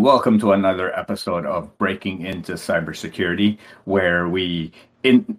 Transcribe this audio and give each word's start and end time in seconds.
Welcome 0.00 0.38
to 0.38 0.52
another 0.52 0.98
episode 0.98 1.44
of 1.44 1.76
Breaking 1.76 2.22
into 2.22 2.52
Cybersecurity, 2.52 3.58
where 3.84 4.30
we 4.30 4.72
in 5.02 5.36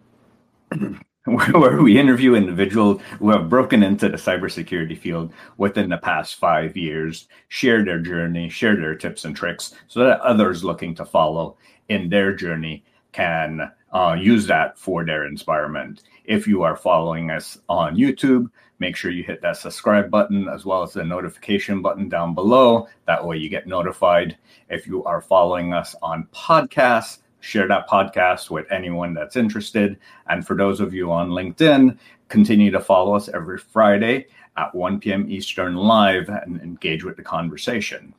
where 1.26 1.82
we 1.82 2.00
interview 2.00 2.36
individuals 2.36 3.02
who 3.18 3.32
have 3.32 3.50
broken 3.50 3.82
into 3.82 4.08
the 4.08 4.18
cybersecurity 4.18 4.96
field 4.96 5.34
within 5.58 5.90
the 5.90 5.98
past 5.98 6.36
five 6.36 6.78
years, 6.78 7.28
share 7.48 7.84
their 7.84 7.98
journey, 7.98 8.50
share 8.50 8.76
their 8.76 8.94
tips 8.94 9.26
and 9.26 9.36
tricks, 9.36 9.74
so 9.88 10.02
that 10.02 10.22
others 10.22 10.64
looking 10.64 10.94
to 10.94 11.06
follow 11.06 11.58
in 11.90 12.10
their 12.10 12.32
journey 12.32 12.84
can 13.14 13.62
uh, 13.92 14.16
use 14.20 14.46
that 14.46 14.78
for 14.78 15.04
their 15.04 15.26
inspirement. 15.26 16.04
If 16.24 16.46
you 16.46 16.62
are 16.62 16.76
following 16.76 17.32
us 17.32 17.58
on 17.68 17.98
YouTube, 17.98 18.52
make 18.82 18.96
sure 18.96 19.12
you 19.12 19.24
hit 19.24 19.44
that 19.44 19.58
subscribe 19.58 20.10
button 20.10 20.50
as 20.50 20.66
well 20.66 20.82
as 20.82 20.92
the 20.92 21.04
notification 21.06 21.84
button 21.84 22.10
down 22.10 22.34
below. 22.34 22.88
That 23.06 23.24
way 23.24 23.38
you 23.38 23.48
get 23.48 23.68
notified. 23.68 24.36
If 24.70 24.88
you 24.88 25.04
are 25.04 25.22
following 25.22 25.72
us 25.72 25.96
on 26.02 26.28
podcasts, 26.34 27.20
share 27.42 27.68
that 27.68 27.88
podcast 27.88 28.50
with 28.50 28.70
anyone 28.72 29.14
that's 29.14 29.36
interested. 29.36 30.00
And 30.28 30.46
for 30.46 30.56
those 30.58 30.80
of 30.80 30.96
you 30.96 31.12
on 31.12 31.30
LinkedIn, 31.30 31.96
continue 32.28 32.72
to 32.72 32.80
follow 32.80 33.14
us 33.14 33.30
every 33.30 33.60
Friday 33.60 34.26
at 34.58 34.74
1 34.74 35.00
p.m. 35.00 35.30
Eastern 35.30 35.76
live 35.76 36.28
and 36.30 36.60
engage 36.62 37.04
with 37.04 37.18
the 37.18 37.24
conversation. 37.24 38.16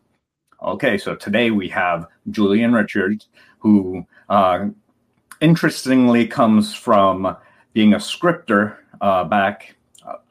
Okay, 0.63 0.97
so 0.97 1.17
today 1.17 1.51
we 1.51 1.69
have 1.71 2.07
Julian 2.31 2.73
Richards, 2.73 3.27
who 3.59 4.07
uh, 4.29 4.67
interestingly 5.41 6.25
comes 6.25 6.73
from 6.73 7.37
being 7.73 7.95
a 7.95 8.01
scripter 8.01 8.79
uh, 9.01 9.25
back 9.25 9.75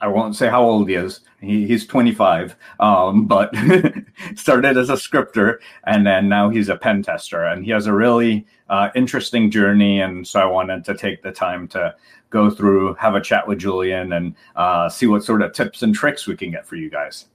I 0.02 0.08
won't 0.08 0.36
say 0.36 0.50
how 0.50 0.64
old 0.64 0.90
he 0.90 0.96
is. 0.96 1.22
He, 1.40 1.66
he's 1.66 1.88
25, 1.88 2.56
um, 2.80 3.26
but 3.26 3.54
started 4.36 4.78
as 4.78 4.90
a 4.90 4.98
scripter 4.98 5.62
and 5.86 6.06
then 6.06 6.28
now 6.28 6.50
he's 6.50 6.70
a 6.70 6.76
pen 6.76 7.04
tester. 7.04 7.46
And 7.46 7.64
he 7.64 7.72
has 7.72 7.88
a 7.88 7.94
really 7.94 8.46
uh, 8.70 8.90
interesting 8.96 9.50
journey. 9.50 10.02
And 10.02 10.28
so 10.28 10.40
I 10.40 10.46
wanted 10.46 10.84
to 10.86 10.96
take 10.96 11.24
the 11.24 11.32
time 11.32 11.68
to 11.70 11.96
go 12.30 12.50
through, 12.50 12.96
have 12.96 13.16
a 13.16 13.22
chat 13.22 13.48
with 13.48 13.60
Julian, 13.60 14.14
and 14.14 14.36
uh, 14.56 14.90
see 14.90 15.08
what 15.08 15.24
sort 15.24 15.42
of 15.42 15.54
tips 15.54 15.84
and 15.84 15.96
tricks 15.96 16.28
we 16.28 16.36
can 16.36 16.52
get 16.52 16.66
for 16.66 16.76
you 16.76 16.90
guys 16.90 17.26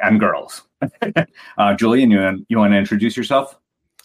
and 0.00 0.20
girls. 0.20 0.62
uh, 1.58 1.74
Julian, 1.74 2.10
you, 2.10 2.46
you 2.48 2.58
want 2.58 2.72
to 2.72 2.78
introduce 2.78 3.16
yourself? 3.16 3.58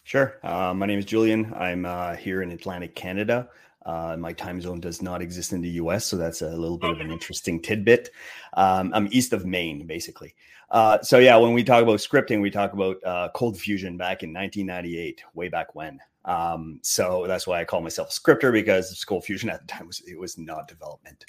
Sure. 0.03 0.35
Uh, 0.43 0.73
my 0.73 0.85
name 0.85 0.99
is 0.99 1.05
Julian. 1.05 1.53
I'm 1.55 1.85
uh, 1.85 2.15
here 2.15 2.41
in 2.41 2.51
Atlantic 2.51 2.95
Canada. 2.95 3.49
Uh, 3.85 4.15
my 4.17 4.33
time 4.33 4.61
zone 4.61 4.79
does 4.79 5.01
not 5.01 5.21
exist 5.21 5.53
in 5.53 5.61
the 5.61 5.69
US, 5.71 6.05
so 6.05 6.17
that's 6.17 6.41
a 6.41 6.49
little 6.49 6.77
bit 6.77 6.91
of 6.91 6.99
an 6.99 7.11
interesting 7.11 7.61
tidbit. 7.61 8.09
Um, 8.53 8.91
I'm 8.93 9.07
east 9.11 9.33
of 9.33 9.45
Maine, 9.45 9.85
basically. 9.85 10.35
Uh, 10.69 11.01
so, 11.01 11.17
yeah, 11.17 11.35
when 11.35 11.53
we 11.53 11.63
talk 11.63 11.83
about 11.83 11.99
scripting, 11.99 12.41
we 12.41 12.49
talk 12.49 12.73
about 12.73 12.97
uh, 13.03 13.29
Cold 13.35 13.59
Fusion 13.59 13.97
back 13.97 14.23
in 14.23 14.33
1998, 14.33 15.23
way 15.33 15.49
back 15.49 15.75
when. 15.75 15.99
Um, 16.23 16.79
so 16.83 17.25
that's 17.27 17.47
why 17.47 17.59
I 17.59 17.65
call 17.65 17.81
myself 17.81 18.09
a 18.09 18.13
scripter 18.13 18.51
because 18.51 19.03
Cold 19.05 19.25
Fusion 19.25 19.49
at 19.49 19.61
the 19.61 19.67
time 19.67 19.87
was 19.87 20.01
it 20.01 20.17
was 20.17 20.37
not 20.37 20.67
development. 20.67 21.25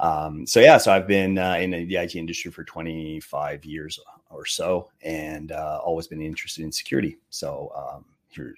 Um, 0.00 0.46
so 0.46 0.60
yeah, 0.60 0.78
so 0.78 0.92
I've 0.92 1.06
been 1.06 1.38
uh, 1.38 1.54
in 1.54 1.70
the 1.70 1.96
IT 1.96 2.16
industry 2.16 2.50
for 2.50 2.64
25 2.64 3.64
years 3.64 4.00
or 4.30 4.44
so, 4.44 4.90
and 5.02 5.52
uh, 5.52 5.78
always 5.84 6.08
been 6.08 6.22
interested 6.22 6.64
in 6.64 6.72
security. 6.72 7.18
So 7.30 7.72
um, 7.76 8.04
here, 8.30 8.56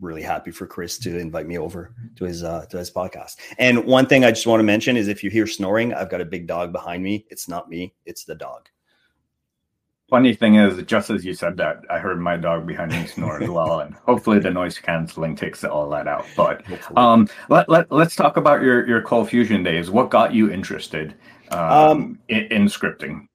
really 0.00 0.22
happy 0.22 0.50
for 0.50 0.66
Chris 0.66 0.98
to 0.98 1.18
invite 1.18 1.46
me 1.46 1.58
over 1.58 1.94
to 2.16 2.24
his 2.24 2.42
uh, 2.42 2.66
to 2.66 2.78
his 2.78 2.90
podcast. 2.90 3.36
And 3.58 3.84
one 3.84 4.06
thing 4.06 4.24
I 4.24 4.30
just 4.30 4.46
want 4.46 4.60
to 4.60 4.64
mention 4.64 4.96
is 4.96 5.08
if 5.08 5.22
you 5.22 5.30
hear 5.30 5.46
snoring, 5.46 5.94
I've 5.94 6.10
got 6.10 6.20
a 6.20 6.24
big 6.24 6.46
dog 6.46 6.72
behind 6.72 7.02
me. 7.02 7.26
It's 7.30 7.48
not 7.48 7.68
me, 7.68 7.94
it's 8.04 8.24
the 8.24 8.34
dog. 8.34 8.68
Funny 10.10 10.34
thing 10.34 10.56
is, 10.56 10.82
just 10.84 11.08
as 11.08 11.24
you 11.24 11.32
said 11.32 11.56
that, 11.56 11.78
I 11.90 11.98
heard 11.98 12.20
my 12.20 12.36
dog 12.36 12.66
behind 12.66 12.92
me 12.92 13.06
snore 13.06 13.42
as 13.42 13.48
well, 13.48 13.80
and 13.80 13.94
hopefully 13.94 14.38
the 14.38 14.50
noise 14.50 14.78
canceling 14.78 15.34
takes 15.34 15.64
all 15.64 15.88
that 15.90 16.06
out. 16.06 16.26
But 16.36 16.62
um, 16.96 17.28
let, 17.48 17.68
let 17.70 17.90
let's 17.90 18.14
talk 18.14 18.36
about 18.36 18.62
your 18.62 18.86
your 18.86 19.00
Cold 19.00 19.30
Fusion 19.30 19.62
days. 19.62 19.90
What 19.90 20.10
got 20.10 20.34
you 20.34 20.50
interested 20.50 21.14
um, 21.50 21.60
um, 21.60 22.18
in, 22.28 22.44
in 22.52 22.64
scripting? 22.66 23.28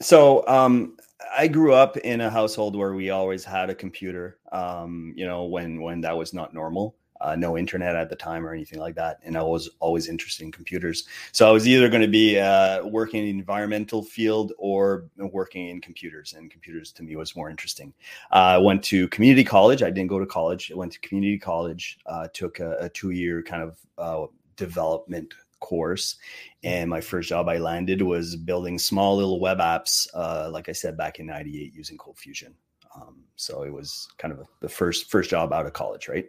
So 0.00 0.46
um, 0.48 0.96
I 1.36 1.48
grew 1.48 1.72
up 1.72 1.96
in 1.98 2.20
a 2.20 2.30
household 2.30 2.76
where 2.76 2.94
we 2.94 3.10
always 3.10 3.44
had 3.44 3.70
a 3.70 3.74
computer. 3.74 4.38
Um, 4.52 5.12
you 5.16 5.26
know, 5.26 5.44
when 5.44 5.80
when 5.80 6.00
that 6.02 6.16
was 6.16 6.32
not 6.32 6.54
normal, 6.54 6.96
uh, 7.20 7.36
no 7.36 7.58
internet 7.58 7.96
at 7.96 8.08
the 8.08 8.16
time 8.16 8.46
or 8.46 8.52
anything 8.52 8.78
like 8.78 8.94
that, 8.96 9.18
and 9.24 9.36
I 9.36 9.42
was 9.42 9.68
always 9.80 10.08
interested 10.08 10.44
in 10.44 10.52
computers. 10.52 11.04
So 11.32 11.48
I 11.48 11.50
was 11.50 11.66
either 11.66 11.88
going 11.88 12.02
to 12.02 12.08
be 12.08 12.38
uh, 12.38 12.86
working 12.86 13.20
in 13.20 13.24
the 13.26 13.38
environmental 13.38 14.02
field 14.02 14.52
or 14.58 15.06
working 15.16 15.68
in 15.68 15.80
computers, 15.80 16.34
and 16.34 16.50
computers 16.50 16.92
to 16.92 17.02
me 17.02 17.16
was 17.16 17.36
more 17.36 17.50
interesting. 17.50 17.92
Uh, 18.30 18.56
I 18.56 18.58
went 18.58 18.82
to 18.84 19.08
community 19.08 19.44
college. 19.44 19.82
I 19.82 19.90
didn't 19.90 20.08
go 20.08 20.18
to 20.18 20.26
college. 20.26 20.70
I 20.72 20.76
went 20.76 20.92
to 20.92 21.00
community 21.00 21.38
college. 21.38 21.98
Uh, 22.06 22.28
took 22.32 22.60
a, 22.60 22.76
a 22.80 22.88
two 22.88 23.10
year 23.10 23.42
kind 23.42 23.62
of 23.62 23.78
uh, 23.98 24.26
development 24.56 25.34
course. 25.60 26.16
And 26.62 26.90
my 26.90 27.00
first 27.00 27.28
job 27.28 27.48
I 27.48 27.58
landed 27.58 28.02
was 28.02 28.36
building 28.36 28.78
small 28.78 29.16
little 29.16 29.40
web 29.40 29.58
apps, 29.58 30.06
uh, 30.14 30.48
like 30.52 30.68
I 30.68 30.72
said, 30.72 30.96
back 30.96 31.18
in 31.18 31.26
98 31.26 31.74
using 31.74 31.96
Cold 31.96 32.18
Fusion. 32.18 32.54
Um, 32.94 33.24
so 33.36 33.62
it 33.62 33.72
was 33.72 34.08
kind 34.18 34.32
of 34.32 34.40
a, 34.40 34.44
the 34.60 34.68
first 34.68 35.10
first 35.10 35.30
job 35.30 35.52
out 35.52 35.66
of 35.66 35.72
college, 35.72 36.08
right? 36.08 36.26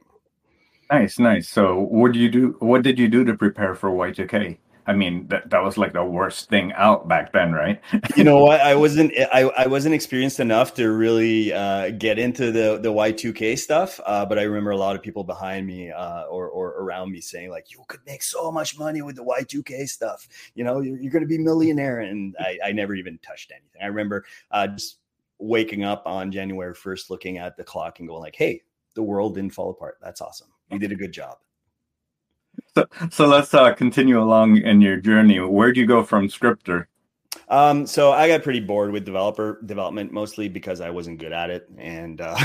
Nice, 0.92 1.20
nice. 1.20 1.48
So 1.48 1.80
what 1.80 2.12
do 2.12 2.20
you 2.20 2.30
do? 2.30 2.56
What 2.60 2.82
did 2.82 2.98
you 3.00 3.08
do 3.08 3.24
to 3.24 3.36
prepare 3.36 3.76
for 3.76 3.92
Y2K? 3.92 4.58
I 4.90 4.94
mean, 4.94 5.28
that, 5.28 5.52
that 5.52 5.64
was 5.64 5.78
like 5.78 5.94
the 5.94 6.04
worst 6.04 6.50
thing 6.50 6.74
out 6.74 7.08
back 7.08 7.32
then, 7.32 7.52
right? 7.52 7.80
you 8.16 8.24
know 8.24 8.40
what? 8.40 8.60
I 8.60 8.74
wasn't 8.74 9.14
I, 9.32 9.44
I 9.44 9.68
wasn't 9.68 9.94
experienced 9.94 10.40
enough 10.40 10.74
to 10.74 10.90
really 10.90 11.54
uh, 11.54 11.92
get 11.92 12.18
into 12.18 12.52
the 12.52 12.80
the 12.82 12.92
Y2K 12.92 13.60
stuff. 13.60 14.00
Uh, 14.04 14.26
but 14.26 14.40
I 14.40 14.44
remember 14.44 14.72
a 14.72 14.78
lot 14.78 14.96
of 14.96 15.04
people 15.04 15.24
behind 15.24 15.68
me 15.68 15.92
uh, 15.92 16.24
or 16.24 16.50
or 16.50 16.70
around 16.70 17.12
me 17.12 17.22
saying 17.22 17.52
like, 17.52 17.72
"You 17.72 17.84
could 17.88 18.00
make 18.08 18.24
so 18.24 18.52
much 18.52 18.80
money 18.80 19.04
with 19.04 19.16
the 19.16 19.24
Y2K 19.24 19.88
stuff. 19.88 20.28
You 20.56 20.64
know, 20.64 20.82
you're, 20.82 21.00
you're 21.00 21.12
going 21.12 21.22
to 21.24 21.28
be 21.28 21.38
millionaire." 21.38 22.00
And 22.00 22.36
I, 22.40 22.58
I 22.66 22.72
never 22.72 22.96
even 22.96 23.20
touched 23.20 23.52
anything. 23.52 23.84
I 23.84 23.88
remember 23.88 24.26
uh, 24.50 24.70
just 24.70 24.98
waking 25.38 25.84
up 25.84 26.02
on 26.08 26.32
January 26.32 26.74
1st, 26.74 27.12
looking 27.12 27.38
at 27.38 27.58
the 27.58 27.64
clock 27.64 28.00
and 28.00 28.08
going 28.08 28.22
like, 28.24 28.36
"Hey, 28.36 28.64
the 28.96 29.04
world 29.04 29.36
didn't 29.36 29.54
fall 29.54 29.70
apart. 29.70 30.00
That's 30.02 30.20
awesome. 30.20 30.48
You 30.72 30.80
did 30.80 30.92
a 30.92 30.96
good 30.96 31.12
job." 31.12 31.38
So, 32.80 32.88
so 33.12 33.28
let's 33.28 33.54
uh, 33.54 33.74
continue 33.74 34.22
along 34.22 34.58
in 34.58 34.82
your 34.82 34.98
journey. 34.98 35.40
Where'd 35.40 35.78
you 35.78 35.86
go 35.86 36.04
from 36.04 36.30
scripter? 36.30 36.88
Um, 37.48 37.88
so 37.88 38.12
I 38.12 38.28
got 38.28 38.44
pretty 38.44 38.60
bored 38.60 38.92
with 38.92 39.06
developer 39.06 39.60
development, 39.66 40.12
mostly 40.12 40.48
because 40.48 40.82
I 40.82 40.92
wasn't 40.92 41.20
good 41.20 41.32
at 41.32 41.50
it, 41.50 41.68
and 41.80 42.22
uh, 42.22 42.38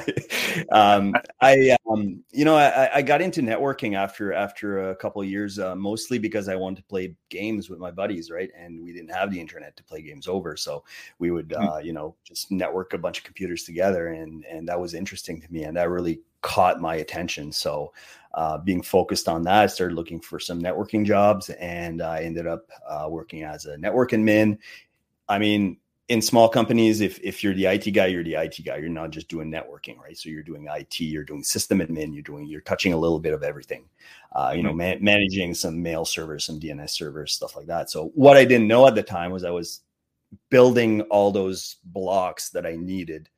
um, 0.72 1.14
I, 1.42 1.76
um, 1.90 2.24
you 2.32 2.46
know, 2.46 2.56
I, 2.56 2.96
I, 2.96 3.02
got 3.02 3.20
into 3.20 3.42
networking 3.42 3.94
after 3.94 4.32
after 4.32 4.90
a 4.90 4.96
couple 4.96 5.20
of 5.20 5.28
years, 5.28 5.58
uh, 5.58 5.76
mostly 5.76 6.18
because 6.18 6.48
I 6.48 6.56
wanted 6.56 6.76
to 6.76 6.84
play 6.84 7.14
games 7.28 7.68
with 7.68 7.78
my 7.78 7.90
buddies, 7.90 8.30
right? 8.30 8.48
And 8.58 8.82
we 8.82 8.94
didn't 8.94 9.12
have 9.12 9.30
the 9.30 9.40
internet 9.40 9.76
to 9.76 9.84
play 9.84 10.00
games 10.00 10.26
over, 10.26 10.56
so 10.56 10.82
we 11.18 11.30
would, 11.30 11.52
hmm. 11.54 11.68
uh, 11.68 11.78
you 11.78 11.92
know, 11.92 12.16
just 12.24 12.50
network 12.50 12.94
a 12.94 12.98
bunch 12.98 13.18
of 13.18 13.24
computers 13.24 13.64
together, 13.64 14.08
and 14.08 14.46
and 14.46 14.66
that 14.66 14.80
was 14.80 14.94
interesting 14.94 15.42
to 15.42 15.52
me, 15.52 15.64
and 15.64 15.76
that 15.76 15.90
really 15.90 16.20
caught 16.42 16.80
my 16.80 16.96
attention. 16.96 17.52
So, 17.52 17.92
uh, 18.34 18.58
being 18.58 18.82
focused 18.82 19.28
on 19.28 19.42
that, 19.42 19.62
I 19.62 19.66
started 19.66 19.94
looking 19.94 20.20
for 20.20 20.38
some 20.38 20.60
networking 20.60 21.04
jobs, 21.04 21.50
and 21.50 22.02
I 22.02 22.22
ended 22.22 22.46
up 22.46 22.68
uh, 22.88 23.06
working 23.08 23.42
as 23.42 23.64
a 23.66 23.78
network 23.78 24.10
admin. 24.10 24.58
I 25.28 25.38
mean, 25.38 25.78
in 26.08 26.22
small 26.22 26.48
companies, 26.48 27.00
if 27.00 27.18
if 27.22 27.44
you're 27.44 27.54
the 27.54 27.66
IT 27.66 27.90
guy, 27.90 28.06
you're 28.06 28.24
the 28.24 28.34
IT 28.34 28.64
guy. 28.64 28.76
You're 28.76 28.88
not 28.88 29.10
just 29.10 29.28
doing 29.28 29.50
networking, 29.50 29.98
right? 29.98 30.16
So 30.16 30.30
you're 30.30 30.42
doing 30.42 30.66
IT, 30.70 31.00
you're 31.00 31.24
doing 31.24 31.42
system 31.42 31.80
admin, 31.80 32.14
you're 32.14 32.22
doing 32.22 32.46
you're 32.46 32.62
touching 32.62 32.94
a 32.94 32.96
little 32.96 33.18
bit 33.18 33.34
of 33.34 33.42
everything. 33.42 33.84
Uh, 34.32 34.52
you 34.56 34.62
know, 34.62 34.72
man, 34.72 35.02
managing 35.02 35.54
some 35.54 35.82
mail 35.82 36.04
servers, 36.04 36.44
some 36.44 36.58
DNS 36.58 36.90
servers, 36.90 37.32
stuff 37.32 37.56
like 37.56 37.66
that. 37.66 37.90
So 37.90 38.10
what 38.14 38.36
I 38.36 38.44
didn't 38.44 38.68
know 38.68 38.86
at 38.86 38.94
the 38.94 39.02
time 39.02 39.32
was 39.32 39.44
I 39.44 39.50
was 39.50 39.82
building 40.50 41.02
all 41.02 41.30
those 41.30 41.76
blocks 41.84 42.50
that 42.50 42.66
I 42.66 42.76
needed 42.76 43.28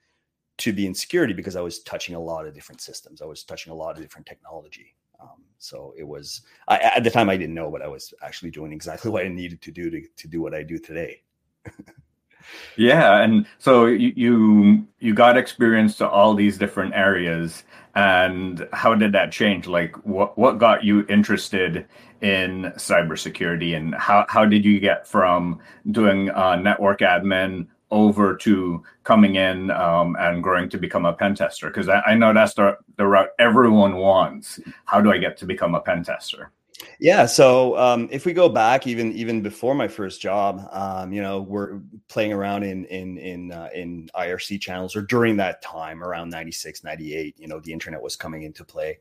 to 0.60 0.72
be 0.72 0.86
in 0.86 0.94
security 0.94 1.32
because 1.32 1.56
I 1.56 1.60
was 1.60 1.80
touching 1.80 2.14
a 2.14 2.20
lot 2.20 2.46
of 2.46 2.54
different 2.54 2.80
systems. 2.80 3.22
I 3.22 3.26
was 3.26 3.44
touching 3.44 3.72
a 3.72 3.76
lot 3.76 3.96
of 3.96 4.02
different 4.02 4.26
technology. 4.26 4.94
Um, 5.20 5.44
so 5.58 5.94
it 5.96 6.06
was 6.06 6.42
I, 6.68 6.78
at 6.78 7.04
the 7.04 7.10
time 7.10 7.28
I 7.28 7.36
didn't 7.36 7.54
know, 7.54 7.70
but 7.70 7.82
I 7.82 7.88
was 7.88 8.14
actually 8.22 8.50
doing 8.50 8.72
exactly 8.72 9.10
what 9.12 9.24
I 9.24 9.28
needed 9.28 9.60
to 9.62 9.70
do 9.70 9.90
to 9.90 10.02
to 10.16 10.28
do 10.28 10.40
what 10.40 10.54
I 10.54 10.62
do 10.62 10.78
today. 10.78 11.22
yeah, 12.76 13.22
and 13.22 13.46
so 13.58 13.86
you, 13.86 14.12
you 14.16 14.88
you 14.98 15.14
got 15.14 15.36
experience 15.36 15.96
to 15.96 16.08
all 16.08 16.34
these 16.34 16.58
different 16.58 16.94
areas, 16.94 17.64
and 17.94 18.66
how 18.72 18.94
did 18.94 19.12
that 19.12 19.32
change? 19.32 19.66
Like, 19.66 19.94
what 20.06 20.38
what 20.38 20.58
got 20.58 20.84
you 20.84 21.04
interested 21.08 21.86
in 22.22 22.72
cybersecurity, 22.76 23.76
and 23.76 23.94
how 23.94 24.24
how 24.28 24.44
did 24.46 24.64
you 24.64 24.80
get 24.80 25.06
from 25.06 25.60
doing 25.90 26.30
uh, 26.30 26.56
network 26.56 27.00
admin 27.00 27.66
over 27.90 28.36
to 28.36 28.82
coming 29.04 29.36
in 29.36 29.70
um, 29.70 30.16
and 30.18 30.42
growing 30.42 30.68
to 30.70 30.78
become 30.78 31.04
a 31.06 31.12
pen 31.12 31.34
tester? 31.34 31.68
Because 31.68 31.88
I, 31.88 32.00
I, 32.00 32.14
know 32.14 32.32
that's 32.32 32.54
the, 32.54 32.76
the 32.96 33.06
route 33.06 33.30
everyone 33.38 33.96
wants. 33.96 34.60
How 34.84 35.00
do 35.00 35.10
I 35.10 35.18
get 35.18 35.36
to 35.38 35.46
become 35.46 35.74
a 35.74 35.80
pen 35.80 36.04
tester? 36.04 36.52
Yeah. 36.98 37.26
So 37.26 37.76
um, 37.78 38.08
if 38.10 38.24
we 38.26 38.32
go 38.32 38.48
back 38.48 38.86
even 38.86 39.12
even 39.12 39.42
before 39.42 39.74
my 39.74 39.88
first 39.88 40.20
job, 40.20 40.66
um, 40.72 41.12
you 41.12 41.20
know, 41.22 41.40
we're 41.42 41.80
playing 42.08 42.32
around 42.32 42.62
in 42.62 42.84
in 42.86 43.18
in 43.18 43.52
uh, 43.52 43.68
in 43.74 44.08
IRC 44.14 44.60
channels 44.60 44.96
or 44.96 45.02
during 45.02 45.36
that 45.38 45.62
time 45.62 46.02
around 46.02 46.30
96, 46.30 46.84
98, 46.84 47.38
you 47.38 47.48
know, 47.48 47.60
the 47.60 47.72
internet 47.72 48.00
was 48.02 48.16
coming 48.16 48.42
into 48.42 48.64
play, 48.64 48.98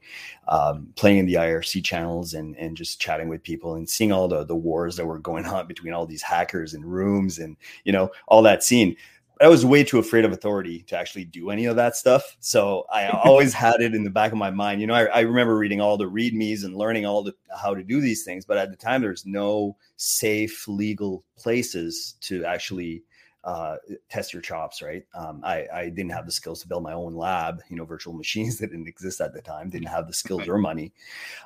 um, 0.47 0.87
playing 0.95 1.19
in 1.19 1.25
the 1.25 1.35
IRC 1.35 1.83
channels 1.83 2.33
and 2.33 2.55
and 2.57 2.75
just 2.75 2.99
chatting 3.01 3.29
with 3.29 3.43
people 3.43 3.75
and 3.75 3.89
seeing 3.89 4.11
all 4.11 4.27
the 4.27 4.43
the 4.43 4.55
wars 4.55 4.95
that 4.95 5.05
were 5.05 5.19
going 5.19 5.45
on 5.47 5.67
between 5.67 5.93
all 5.93 6.05
these 6.05 6.21
hackers 6.21 6.73
and 6.73 6.85
rooms 6.85 7.39
and 7.39 7.55
you 7.83 7.91
know 7.91 8.09
all 8.27 8.41
that 8.41 8.63
scene 8.63 8.95
I 9.41 9.47
was 9.47 9.65
way 9.65 9.85
too 9.85 9.99
afraid 9.99 10.25
of 10.25 10.33
authority 10.33 10.83
to 10.83 10.97
actually 10.97 11.23
do 11.23 11.49
any 11.49 11.65
of 11.65 11.77
that 11.77 11.95
stuff. 11.95 12.35
So 12.39 12.85
I 12.91 13.07
always 13.23 13.53
had 13.53 13.79
it 13.79 13.95
in 13.95 14.03
the 14.03 14.09
back 14.09 14.31
of 14.31 14.37
my 14.37 14.51
mind. 14.51 14.81
You 14.81 14.87
know, 14.87 14.93
I, 14.93 15.05
I 15.05 15.19
remember 15.21 15.57
reading 15.57 15.79
all 15.79 15.97
the 15.97 16.09
readmes 16.09 16.65
and 16.65 16.75
learning 16.75 17.05
all 17.05 17.23
the 17.23 17.33
how 17.61 17.73
to 17.73 17.83
do 17.83 18.01
these 18.01 18.23
things, 18.23 18.45
but 18.45 18.57
at 18.57 18.69
the 18.69 18.77
time 18.77 19.01
there's 19.01 19.25
no 19.25 19.77
safe 19.95 20.67
legal 20.67 21.23
places 21.37 22.15
to 22.21 22.43
actually 22.43 23.03
uh, 23.45 23.77
test 24.09 24.33
your 24.33 24.41
chops. 24.41 24.81
Right? 24.81 25.05
Um, 25.13 25.41
I, 25.43 25.65
I 25.73 25.89
didn't 25.89 26.11
have 26.11 26.25
the 26.25 26.31
skills 26.33 26.61
to 26.61 26.67
build 26.67 26.83
my 26.83 26.93
own 26.93 27.15
lab. 27.15 27.61
You 27.69 27.77
know, 27.77 27.85
virtual 27.85 28.13
machines 28.13 28.57
that 28.59 28.71
didn't 28.71 28.89
exist 28.89 29.21
at 29.21 29.33
the 29.33 29.41
time 29.41 29.69
didn't 29.69 29.87
have 29.87 30.07
the 30.07 30.13
skills 30.13 30.47
or 30.49 30.57
money. 30.57 30.91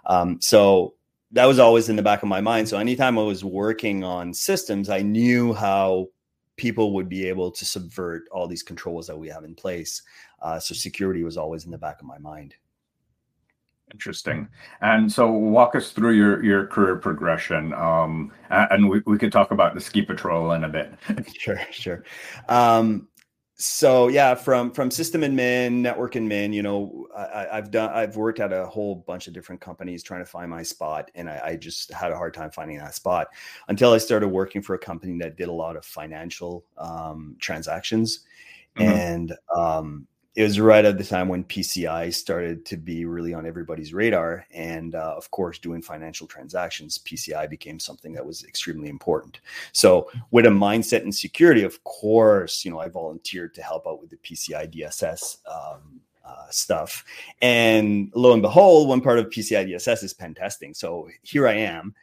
Um, 0.08 0.42
so 0.42 0.96
that 1.32 1.46
was 1.46 1.60
always 1.60 1.90
in 1.90 1.96
the 1.96 2.04
back 2.04 2.24
of 2.24 2.30
my 2.30 2.42
mind. 2.42 2.70
So 2.70 2.78
anytime 2.78 3.18
I 3.20 3.24
was 3.24 3.44
working 3.44 4.04
on 4.04 4.34
systems, 4.34 4.90
I 4.90 5.02
knew 5.02 5.54
how 5.54 6.10
people 6.56 6.94
would 6.94 7.10
be 7.10 7.28
able 7.28 7.52
to 7.52 7.66
subvert 7.66 8.24
all 8.32 8.48
these 8.48 8.64
controls 8.64 9.08
that 9.08 9.18
we 9.18 9.28
have 9.28 9.44
in 9.44 9.56
place. 9.56 10.02
Uh, 10.42 10.60
so 10.60 10.74
security 10.74 11.24
was 11.24 11.38
always 11.38 11.66
in 11.66 11.72
the 11.72 11.78
back 11.78 12.00
of 12.00 12.06
my 12.06 12.18
mind. 12.18 12.56
Interesting. 13.92 14.48
And 14.82 15.12
so 15.12 15.30
walk 15.32 15.76
us 15.76 15.92
through 15.92 16.14
your, 16.14 16.44
your 16.44 16.66
career 16.68 16.96
progression. 16.96 17.74
Um, 17.74 18.32
and 18.50 18.90
we, 18.90 19.02
we 19.06 19.18
could 19.18 19.32
talk 19.32 19.52
about 19.52 19.76
the 19.76 19.82
ski 19.82 20.02
patrol 20.02 20.54
in 20.54 20.64
a 20.64 20.70
bit. 20.70 20.94
sure, 21.38 21.60
sure. 21.72 22.04
Um, 22.50 23.08
so 23.64 24.10
yeah 24.10 24.36
from 24.36 24.72
from 24.72 24.92
system 24.92 25.22
admin 25.22 25.72
network 25.74 26.16
admin 26.16 26.54
you 26.54 26.62
know 26.62 27.08
I, 27.16 27.48
have 27.54 27.72
done 27.72 27.92
i've 27.94 28.18
worked 28.18 28.42
at 28.42 28.52
a 28.52 28.66
whole 28.66 28.96
bunch 28.96 29.28
of 29.28 29.34
different 29.34 29.62
companies 29.62 30.04
trying 30.04 30.20
to 30.20 30.26
find 30.26 30.52
my 30.52 30.64
spot 30.64 31.10
and 31.16 31.30
I, 31.30 31.42
I, 31.46 31.56
just 31.56 31.94
had 31.94 32.12
a 32.12 32.18
hard 32.18 32.34
time 32.34 32.52
finding 32.52 32.78
that 32.80 32.94
spot 32.94 33.28
until 33.70 33.94
i 33.94 34.00
started 34.00 34.28
working 34.28 34.62
for 34.62 34.74
a 34.74 34.80
company 34.80 35.18
that 35.20 35.38
did 35.38 35.48
a 35.48 35.52
lot 35.54 35.78
of 35.78 35.86
financial 35.86 36.66
um, 36.78 37.38
transactions 37.40 38.26
mm-hmm. 38.76 38.92
and 38.92 39.34
um, 39.56 40.08
it 40.36 40.44
was 40.44 40.60
right 40.60 40.84
at 40.84 40.98
the 40.98 41.04
time 41.04 41.28
when 41.28 41.44
PCI 41.44 42.12
started 42.14 42.66
to 42.66 42.78
be 42.78 43.06
really 43.06 43.34
on 43.34 43.46
everybody's 43.46 43.94
radar. 43.94 44.46
And 44.52 44.96
uh, 44.96 45.14
of 45.16 45.30
course, 45.30 45.60
doing 45.60 45.82
financial 45.82 46.26
transactions, 46.26 46.98
PCI 46.98 47.50
became 47.50 47.80
something 47.80 48.14
that 48.14 48.26
was 48.26 48.44
extremely 48.44 48.90
important. 48.90 49.42
So, 49.74 50.10
with 50.32 50.46
a 50.46 50.50
mindset 50.50 51.04
in 51.04 51.12
security, 51.12 51.64
of 51.64 51.84
course, 51.84 52.66
you 52.66 52.72
know, 52.72 52.80
I 52.80 52.90
volunteered 52.90 53.54
to 53.56 53.62
help 53.62 53.86
out 53.86 54.02
with 54.02 54.10
the 54.10 54.18
PCI 54.18 54.74
DSS 54.74 55.38
um, 55.48 56.02
uh, 56.26 56.50
stuff. 56.50 57.06
And 57.42 58.12
lo 58.16 58.34
and 58.34 58.42
behold, 58.42 58.88
one 58.88 59.02
part 59.02 59.20
of 59.20 59.30
PCI 59.30 59.70
DSS 59.70 60.04
is 60.04 60.14
pen 60.14 60.34
testing. 60.34 60.74
So 60.74 61.10
here 61.22 61.48
I 61.48 61.54
am 61.54 61.94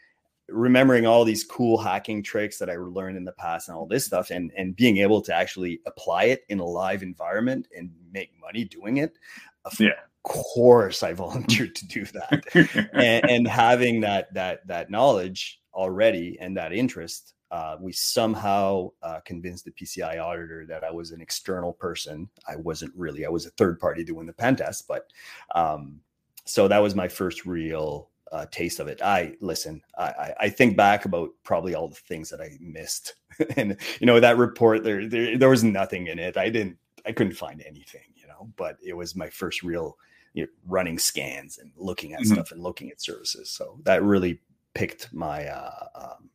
remembering 0.50 1.06
all 1.06 1.25
these 1.25 1.44
cool 1.44 1.79
hacking 1.79 2.23
tricks 2.23 2.58
that 2.58 2.70
I 2.70 2.76
learned 2.76 3.17
in 3.17 3.25
the 3.25 3.32
past 3.32 3.69
and 3.69 3.76
all 3.76 3.87
this 3.87 4.06
stuff 4.06 4.31
and 4.31 4.52
and 4.56 4.76
being 4.76 4.99
able 4.99 5.23
to 5.23 5.35
actually 5.35 5.81
apply 5.87 6.25
it 6.25 6.44
in 6.49 6.61
a 6.61 6.64
live 6.64 7.02
environment 7.02 7.69
and 7.76 7.91
make 8.12 8.31
money 8.41 8.64
doing 8.64 8.99
it. 8.99 9.19
Of 9.64 9.79
yeah. 9.79 9.91
course 10.23 11.02
I 11.02 11.12
volunteered 11.14 11.75
to 11.76 11.87
do 11.87 12.05
that. 12.05 12.44
and, 12.93 13.25
and, 13.31 13.49
having 13.49 14.00
that 14.00 14.32
that 14.35 14.67
that 14.67 14.91
knowledge 14.91 15.61
already 15.75 16.37
and 16.41 16.56
that 16.56 16.73
interest 16.73 17.35
uh, 17.50 17.76
we 17.81 17.93
somehow 17.93 18.91
uh, 19.03 19.20
convinced 19.25 19.64
the 19.64 19.73
PCI 19.73 20.23
auditor 20.23 20.64
that 20.67 20.85
I 20.85 20.91
was 20.93 21.11
an 21.11 21.20
external 21.20 21.73
person. 21.73 22.29
I 22.49 22.56
wasn't 22.56 22.93
really. 22.94 23.26
I 23.26 23.29
was 23.29 23.44
a 23.44 23.50
third 23.50 23.81
party 23.81 24.05
doing 24.05 24.26
the 24.26 24.32
pen 24.32 24.55
test, 24.55 24.87
but 24.87 25.11
um, 25.55 26.00
so 26.44 26.69
that 26.69 26.79
was 26.79 26.94
my 26.94 27.08
first 27.08 27.46
real 27.46 28.09
uh, 28.32 28.47
taste 28.50 28.81
of 28.81 28.88
it. 28.88 29.03
I 29.03 29.35
listen. 29.41 29.82
I, 29.99 30.32
I 30.41 30.49
think 30.49 30.77
back 30.77 31.05
about 31.05 31.31
probably 31.43 31.75
all 31.75 31.88
the 31.88 31.94
things 31.94 32.31
that 32.31 32.41
I 32.41 32.56
missed, 32.61 33.15
and 33.56 33.77
you 33.99 34.06
know 34.06 34.21
that 34.21 34.38
report 34.38 34.85
there, 34.85 35.06
there 35.06 35.37
there 35.37 35.49
was 35.49 35.65
nothing 35.65 36.06
in 36.06 36.19
it. 36.19 36.37
I 36.37 36.49
didn't. 36.50 36.77
I 37.06 37.12
couldn't 37.12 37.35
find 37.35 37.62
anything. 37.62 38.05
You 38.15 38.29
know, 38.29 38.50
but 38.56 38.77
it 38.85 38.97
was 38.97 39.17
my 39.17 39.29
first 39.29 39.62
real 39.62 39.97
you 40.35 40.44
know, 40.44 40.49
running 40.67 40.99
scans 40.99 41.59
and 41.59 41.73
looking 41.77 42.12
at 42.12 42.21
mm-hmm. 42.21 42.35
stuff 42.35 42.53
and 42.53 42.62
looking 42.62 42.91
at 42.91 43.03
services. 43.03 43.50
So 43.50 43.79
that 43.85 44.03
really 44.03 44.41
picked 44.75 45.12
my. 45.12 45.47
Uh, 45.47 45.87
um, 45.94 46.31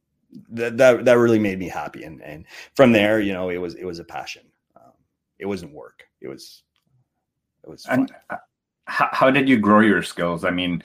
that, 0.49 0.75
that 0.77 1.05
that 1.05 1.17
really 1.17 1.39
made 1.39 1.59
me 1.59 1.69
happy, 1.69 2.03
and 2.03 2.21
and 2.21 2.45
from 2.73 2.91
there, 2.91 3.21
you 3.21 3.31
know, 3.31 3.49
it 3.49 3.57
was 3.57 3.75
it 3.75 3.85
was 3.85 3.99
a 3.99 4.03
passion. 4.03 4.43
Um, 4.75 4.91
it 5.39 5.45
wasn't 5.45 5.73
work. 5.73 6.03
It 6.19 6.27
was 6.27 6.63
it 7.63 7.69
was. 7.69 7.85
Fun. 7.85 7.99
And 7.99 8.11
uh, 8.29 8.37
how, 8.87 9.09
how 9.11 9.31
did 9.31 9.47
you 9.47 9.57
grow 9.57 9.79
your 9.79 10.03
skills? 10.03 10.43
I 10.43 10.51
mean, 10.51 10.83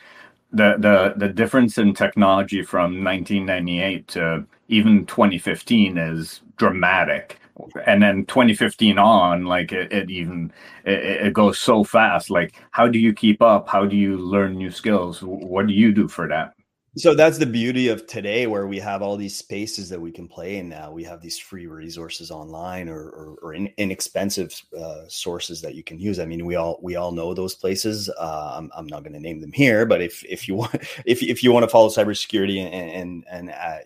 the 0.52 1.14
the 1.16 1.28
difference 1.28 1.78
in 1.78 1.94
technology 1.94 2.62
from 2.62 3.04
1998 3.04 4.08
to 4.08 4.44
even 4.68 5.06
2015 5.06 5.98
is 5.98 6.40
dramatic. 6.56 7.38
And 7.86 8.02
then 8.02 8.24
2015 8.24 8.98
on 8.98 9.44
like 9.44 9.70
it, 9.72 9.92
it 9.92 10.10
even 10.10 10.50
it, 10.84 11.26
it, 11.26 11.32
goes 11.34 11.58
so 11.58 11.84
fast. 11.84 12.30
Like 12.30 12.54
how 12.70 12.88
do 12.88 12.98
you 12.98 13.12
keep 13.12 13.42
up? 13.42 13.68
How 13.68 13.84
do 13.84 13.96
you 13.96 14.16
learn 14.16 14.56
new 14.56 14.70
skills? 14.70 15.22
What 15.22 15.66
do 15.66 15.74
you 15.74 15.92
do 15.92 16.08
for 16.08 16.26
that 16.28 16.54
so 16.96 17.14
that's 17.14 17.38
the 17.38 17.46
beauty 17.46 17.88
of 17.88 18.06
today 18.06 18.46
where 18.46 18.66
we 18.66 18.78
have 18.80 19.00
all 19.00 19.16
these 19.16 19.36
spaces 19.36 19.88
that 19.90 20.00
we 20.00 20.10
can 20.10 20.26
play 20.26 20.56
in 20.56 20.68
now. 20.68 20.90
We 20.90 21.04
have 21.04 21.20
these 21.20 21.38
free 21.38 21.66
resources 21.66 22.30
online 22.30 22.88
or, 22.88 23.00
or, 23.00 23.36
or 23.42 23.54
in, 23.54 23.72
inexpensive 23.76 24.60
uh, 24.76 25.02
sources 25.06 25.60
that 25.62 25.76
you 25.76 25.84
can 25.84 26.00
use. 26.00 26.18
I 26.18 26.24
mean 26.24 26.44
we 26.44 26.56
all 26.56 26.80
we 26.82 26.96
all 26.96 27.12
know 27.12 27.32
those 27.32 27.54
places. 27.54 28.08
Uh, 28.18 28.54
I'm, 28.56 28.70
I'm 28.76 28.86
not 28.86 29.04
going 29.04 29.12
to 29.12 29.20
name 29.20 29.40
them 29.40 29.52
here 29.52 29.86
but 29.86 30.00
if 30.02 30.24
if 30.24 30.48
you 30.48 30.56
want 30.56 30.74
if, 31.04 31.22
if 31.22 31.42
you 31.42 31.52
want 31.52 31.64
to 31.64 31.68
follow 31.68 31.88
cybersecurity 31.88 32.58
and 32.58 32.90
and, 32.90 33.24
and 33.30 33.50
uh, 33.50 33.78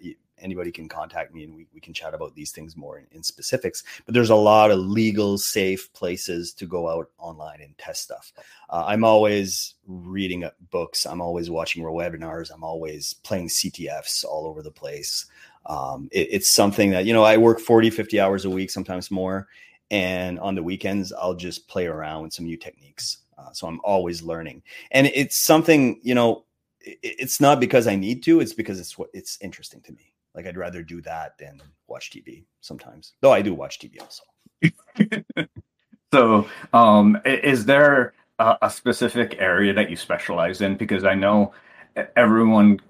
anybody 0.44 0.70
can 0.70 0.88
contact 0.88 1.34
me 1.34 1.42
and 1.42 1.54
we, 1.54 1.66
we 1.74 1.80
can 1.80 1.94
chat 1.94 2.14
about 2.14 2.34
these 2.34 2.52
things 2.52 2.76
more 2.76 2.98
in, 2.98 3.06
in, 3.12 3.22
specifics. 3.22 3.82
But 4.04 4.14
there's 4.14 4.30
a 4.30 4.36
lot 4.36 4.70
of 4.70 4.78
legal, 4.78 5.38
safe 5.38 5.92
places 5.94 6.52
to 6.54 6.66
go 6.66 6.88
out 6.88 7.10
online 7.18 7.62
and 7.62 7.76
test 7.78 8.02
stuff. 8.02 8.32
Uh, 8.68 8.84
I'm 8.86 9.02
always 9.04 9.74
reading 9.86 10.48
books. 10.70 11.06
I'm 11.06 11.20
always 11.20 11.50
watching 11.50 11.82
webinars. 11.82 12.52
I'm 12.52 12.62
always 12.62 13.14
playing 13.14 13.48
CTFs 13.48 14.24
all 14.24 14.46
over 14.46 14.62
the 14.62 14.70
place. 14.70 15.26
Um, 15.66 16.08
it, 16.12 16.28
it's 16.30 16.50
something 16.50 16.90
that, 16.90 17.06
you 17.06 17.14
know, 17.14 17.24
I 17.24 17.38
work 17.38 17.58
40, 17.58 17.90
50 17.90 18.20
hours 18.20 18.44
a 18.44 18.50
week, 18.50 18.70
sometimes 18.70 19.10
more. 19.10 19.48
And 19.90 20.38
on 20.40 20.54
the 20.54 20.62
weekends, 20.62 21.12
I'll 21.12 21.34
just 21.34 21.68
play 21.68 21.86
around 21.86 22.22
with 22.22 22.32
some 22.32 22.44
new 22.46 22.56
techniques. 22.56 23.18
Uh, 23.38 23.52
so 23.52 23.66
I'm 23.66 23.80
always 23.82 24.22
learning. 24.22 24.62
And 24.90 25.06
it's 25.08 25.36
something, 25.36 26.00
you 26.02 26.14
know, 26.14 26.44
it's 26.80 27.40
not 27.40 27.60
because 27.60 27.86
I 27.86 27.96
need 27.96 28.22
to, 28.24 28.40
it's 28.40 28.52
because 28.52 28.78
it's 28.78 28.98
what 28.98 29.08
it's 29.14 29.38
interesting 29.40 29.80
to 29.82 29.92
me. 29.92 30.13
Like 30.35 30.47
I'd 30.47 30.57
rather 30.57 30.83
do 30.83 31.00
that 31.03 31.38
than 31.38 31.61
watch 31.87 32.11
TV 32.11 32.45
sometimes. 32.61 33.14
Though 33.21 33.33
I 33.33 33.43
do 33.43 33.55
watch 33.55 33.79
TV 33.79 34.00
also. 34.00 34.25
so, 36.12 36.47
um, 36.73 37.19
is 37.25 37.64
there 37.64 38.14
a, 38.38 38.57
a 38.62 38.71
specific 38.71 39.37
area 39.38 39.73
that 39.73 39.91
you 39.91 39.97
specialize 39.97 40.61
in? 40.61 40.76
Because 40.76 41.05
I 41.05 41.14
know 41.14 41.53
everyone 42.17 42.81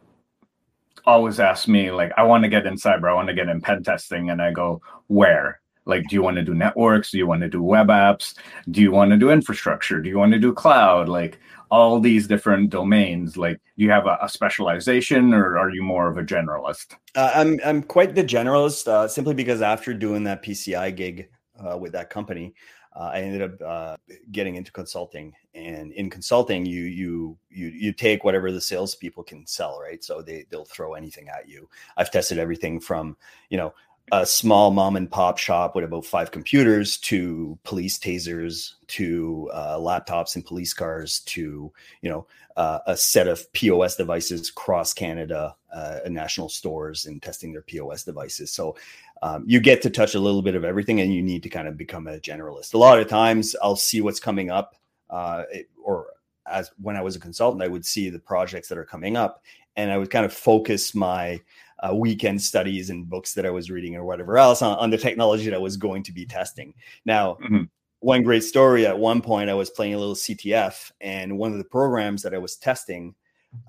always 1.06 1.38
asks 1.38 1.68
me, 1.68 1.90
like, 1.90 2.12
I 2.16 2.22
want 2.22 2.44
to 2.44 2.48
get 2.48 2.66
in 2.66 2.74
cyber, 2.74 3.10
I 3.10 3.14
want 3.14 3.28
to 3.28 3.34
get 3.34 3.48
in 3.48 3.60
pen 3.60 3.82
testing, 3.82 4.30
and 4.30 4.40
I 4.40 4.52
go, 4.52 4.80
where? 5.08 5.60
Like, 5.86 6.08
do 6.08 6.16
you 6.16 6.22
want 6.22 6.36
to 6.36 6.42
do 6.42 6.54
networks? 6.54 7.10
Do 7.10 7.18
you 7.18 7.26
want 7.26 7.42
to 7.42 7.48
do 7.48 7.62
web 7.62 7.88
apps? 7.88 8.34
Do 8.70 8.80
you 8.80 8.90
want 8.90 9.10
to 9.10 9.16
do 9.16 9.30
infrastructure? 9.30 10.00
Do 10.00 10.08
you 10.08 10.18
want 10.18 10.32
to 10.32 10.38
do 10.38 10.52
cloud? 10.52 11.08
Like, 11.08 11.38
all 11.70 11.98
these 11.98 12.28
different 12.28 12.70
domains 12.70 13.36
like 13.36 13.60
do 13.76 13.82
you 13.82 13.90
have 13.90 14.06
a, 14.06 14.16
a 14.22 14.28
specialization 14.28 15.34
or 15.34 15.58
are 15.58 15.70
you 15.70 15.82
more 15.82 16.08
of 16.08 16.16
a 16.18 16.22
generalist 16.22 16.94
uh, 17.16 17.32
i'm 17.34 17.58
i'm 17.64 17.82
quite 17.82 18.14
the 18.14 18.22
generalist 18.22 18.86
uh, 18.86 19.08
simply 19.08 19.34
because 19.34 19.60
after 19.60 19.92
doing 19.92 20.22
that 20.22 20.42
pci 20.42 20.94
gig 20.94 21.28
uh, 21.58 21.76
with 21.76 21.90
that 21.90 22.10
company 22.10 22.54
uh, 22.96 23.10
I 23.12 23.22
ended 23.22 23.42
up 23.42 23.60
uh, 23.60 23.96
getting 24.30 24.54
into 24.54 24.70
consulting, 24.70 25.32
and 25.52 25.90
in 25.92 26.08
consulting, 26.08 26.64
you 26.64 26.82
you 26.82 27.36
you 27.50 27.66
you 27.66 27.92
take 27.92 28.22
whatever 28.22 28.52
the 28.52 28.60
salespeople 28.60 29.24
can 29.24 29.44
sell, 29.48 29.80
right? 29.80 30.02
So 30.04 30.22
they 30.22 30.46
they'll 30.48 30.64
throw 30.64 30.94
anything 30.94 31.28
at 31.28 31.48
you. 31.48 31.68
I've 31.96 32.12
tested 32.12 32.38
everything 32.38 32.78
from 32.78 33.16
you 33.50 33.58
know 33.58 33.74
a 34.12 34.26
small 34.26 34.70
mom 34.70 34.96
and 34.96 35.10
pop 35.10 35.38
shop 35.38 35.74
with 35.74 35.84
about 35.84 36.04
five 36.04 36.30
computers 36.30 36.98
to 36.98 37.58
police 37.64 37.98
tasers 37.98 38.74
to 38.86 39.50
uh, 39.52 39.76
laptops 39.76 40.34
and 40.34 40.44
police 40.44 40.74
cars 40.74 41.20
to 41.20 41.72
you 42.02 42.10
know 42.10 42.26
uh, 42.56 42.80
a 42.86 42.96
set 42.96 43.26
of 43.26 43.50
pos 43.54 43.96
devices 43.96 44.50
across 44.50 44.92
canada 44.92 45.56
uh, 45.74 46.00
national 46.06 46.48
stores 46.48 47.06
and 47.06 47.22
testing 47.22 47.52
their 47.52 47.62
pos 47.62 48.04
devices. 48.04 48.52
So 48.52 48.76
um, 49.22 49.42
you 49.46 49.58
get 49.58 49.80
to 49.82 49.90
touch 49.90 50.14
a 50.14 50.20
little 50.20 50.42
bit 50.42 50.54
of 50.54 50.64
everything 50.64 51.00
and 51.00 51.12
you 51.12 51.22
need 51.22 51.42
to 51.42 51.48
kind 51.48 51.66
of 51.66 51.76
become 51.78 52.06
a 52.06 52.18
generalist. 52.18 52.74
A 52.74 52.78
lot 52.78 52.98
of 52.98 53.08
times 53.08 53.56
i'll 53.62 53.76
see 53.76 54.00
what's 54.00 54.20
coming 54.20 54.50
up 54.50 54.76
uh, 55.10 55.44
it, 55.50 55.68
or 55.82 56.08
as 56.46 56.70
when 56.80 56.94
i 56.94 57.00
was 57.00 57.16
a 57.16 57.20
consultant 57.20 57.62
i 57.62 57.68
would 57.68 57.86
see 57.86 58.10
the 58.10 58.18
projects 58.18 58.68
that 58.68 58.76
are 58.76 58.84
coming 58.84 59.16
up 59.16 59.42
and 59.76 59.90
I 59.90 59.98
would 59.98 60.10
kind 60.10 60.24
of 60.24 60.32
focus 60.32 60.94
my 60.94 61.40
uh, 61.84 61.94
weekend 61.94 62.40
studies 62.40 62.90
and 62.90 63.08
books 63.08 63.34
that 63.34 63.46
I 63.46 63.50
was 63.50 63.70
reading 63.70 63.96
or 63.96 64.04
whatever 64.04 64.38
else 64.38 64.62
on, 64.62 64.78
on 64.78 64.90
the 64.90 64.98
technology 64.98 65.44
that 65.44 65.54
I 65.54 65.58
was 65.58 65.76
going 65.76 66.02
to 66.04 66.12
be 66.12 66.26
testing. 66.26 66.74
Now, 67.04 67.38
mm-hmm. 67.42 67.64
one 68.00 68.22
great 68.22 68.44
story 68.44 68.86
at 68.86 68.98
one 68.98 69.20
point, 69.20 69.50
I 69.50 69.54
was 69.54 69.70
playing 69.70 69.94
a 69.94 69.98
little 69.98 70.14
CTF, 70.14 70.92
and 71.00 71.38
one 71.38 71.52
of 71.52 71.58
the 71.58 71.64
programs 71.64 72.22
that 72.22 72.34
I 72.34 72.38
was 72.38 72.56
testing, 72.56 73.14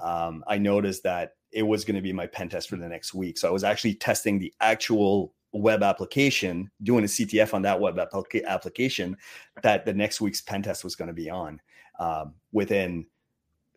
um, 0.02 0.44
I 0.48 0.58
noticed 0.58 1.04
that 1.04 1.34
it 1.52 1.64
was 1.64 1.86
going 1.86 1.96
to 1.96 2.02
be 2.02 2.14
my 2.14 2.28
pen 2.28 2.50
test 2.50 2.70
for 2.70 2.76
the 2.76 2.88
next 2.88 3.14
week. 3.14 3.38
So 3.38 3.48
I 3.48 3.52
was 3.52 3.64
actually 3.64 3.96
testing 3.96 4.40
the 4.40 4.54
actual 4.60 5.34
web 5.54 5.84
application, 5.84 6.70
doing 6.84 7.06
a 7.06 7.08
CTF 7.08 7.54
on 7.54 7.62
that 7.62 7.80
web 7.80 7.98
application 7.98 9.16
that 9.64 9.86
the 9.86 9.94
next 9.94 10.20
week's 10.20 10.42
pen 10.42 10.62
test 10.62 10.84
was 10.84 10.96
going 10.96 11.08
to 11.08 11.14
be 11.14 11.30
on. 11.30 11.62
Um, 11.98 12.34
within 12.52 13.06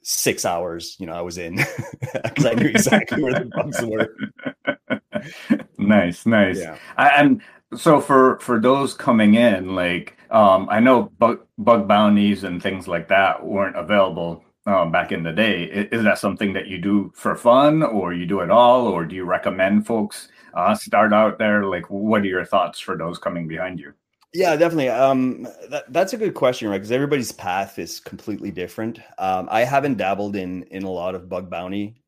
six 0.08 0.46
hours, 0.46 0.96
you 0.98 1.04
know, 1.04 1.12
I 1.12 1.20
was 1.20 1.36
in 1.36 1.56
because 2.00 2.46
I 2.46 2.54
knew 2.54 2.68
exactly 2.68 3.22
where 3.22 3.34
the 3.34 3.44
bugs 3.44 3.82
were. 3.82 5.60
nice, 5.78 6.24
nice. 6.24 6.58
Yeah. 6.58 6.78
I, 6.96 7.10
and 7.10 7.42
so 7.76 8.00
for 8.00 8.38
for 8.38 8.58
those 8.58 8.94
coming 8.94 9.34
in, 9.34 9.74
like 9.74 10.16
um, 10.30 10.66
I 10.70 10.80
know 10.80 11.12
bug 11.18 11.40
bug 11.58 11.86
bounties 11.86 12.44
and 12.44 12.62
things 12.62 12.88
like 12.88 13.08
that 13.08 13.44
weren't 13.44 13.76
available 13.76 14.42
um, 14.64 14.90
back 14.90 15.12
in 15.12 15.22
the 15.22 15.32
day. 15.32 15.64
Is, 15.64 16.00
is, 16.00 16.04
that 16.04 16.18
something 16.18 16.54
that 16.54 16.68
you 16.68 16.78
do 16.78 17.12
for 17.14 17.34
fun, 17.34 17.82
or 17.82 18.14
you 18.14 18.24
do 18.24 18.40
it 18.40 18.50
all, 18.50 18.86
or 18.86 19.04
do 19.04 19.14
you 19.14 19.24
recommend 19.24 19.86
folks 19.86 20.28
uh, 20.54 20.74
start 20.74 21.12
out 21.12 21.38
there? 21.38 21.66
Like, 21.66 21.84
what 21.90 22.22
are 22.22 22.26
your 22.26 22.46
thoughts 22.46 22.80
for 22.80 22.96
those 22.96 23.18
coming 23.18 23.46
behind 23.46 23.78
you? 23.78 23.92
Yeah, 24.34 24.56
definitely. 24.56 24.90
Um, 24.90 25.48
that, 25.70 25.90
that's 25.92 26.12
a 26.12 26.18
good 26.18 26.34
question, 26.34 26.68
right? 26.68 26.76
Because 26.78 26.92
everybody's 26.92 27.32
path 27.32 27.78
is 27.78 27.98
completely 27.98 28.50
different. 28.50 29.00
Um, 29.18 29.48
I 29.50 29.64
haven't 29.64 29.96
dabbled 29.96 30.36
in 30.36 30.64
in 30.64 30.82
a 30.82 30.90
lot 30.90 31.14
of 31.14 31.28
bug 31.28 31.48
bounty, 31.48 32.02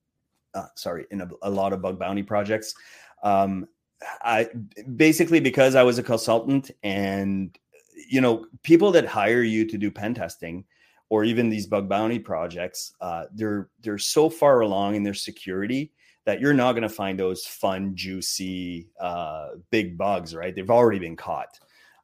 uh, 0.54 0.66
sorry, 0.74 1.06
in 1.10 1.22
a, 1.22 1.30
a, 1.42 1.50
lot 1.50 1.72
of 1.72 1.80
bug 1.80 1.98
bounty 1.98 2.22
projects. 2.22 2.74
Um, 3.22 3.66
I 4.22 4.48
basically 4.96 5.40
because 5.40 5.74
I 5.74 5.82
was 5.82 5.98
a 5.98 6.02
consultant, 6.02 6.70
and 6.82 7.58
you 8.10 8.20
know, 8.20 8.46
people 8.62 8.92
that 8.92 9.06
hire 9.06 9.42
you 9.42 9.66
to 9.66 9.78
do 9.78 9.90
pen 9.90 10.14
testing 10.14 10.64
or 11.08 11.24
even 11.24 11.48
these 11.48 11.66
bug 11.66 11.88
bounty 11.88 12.18
projects, 12.18 12.92
uh, 13.00 13.24
they're 13.32 13.70
they're 13.80 13.98
so 13.98 14.28
far 14.28 14.60
along 14.60 14.94
in 14.94 15.02
their 15.04 15.14
security 15.14 15.92
that 16.26 16.38
you're 16.38 16.54
not 16.54 16.72
going 16.72 16.82
to 16.82 16.88
find 16.88 17.18
those 17.18 17.46
fun, 17.46 17.96
juicy, 17.96 18.88
uh, 19.00 19.48
big 19.70 19.96
bugs, 19.96 20.34
right? 20.34 20.54
They've 20.54 20.70
already 20.70 20.98
been 20.98 21.16
caught. 21.16 21.58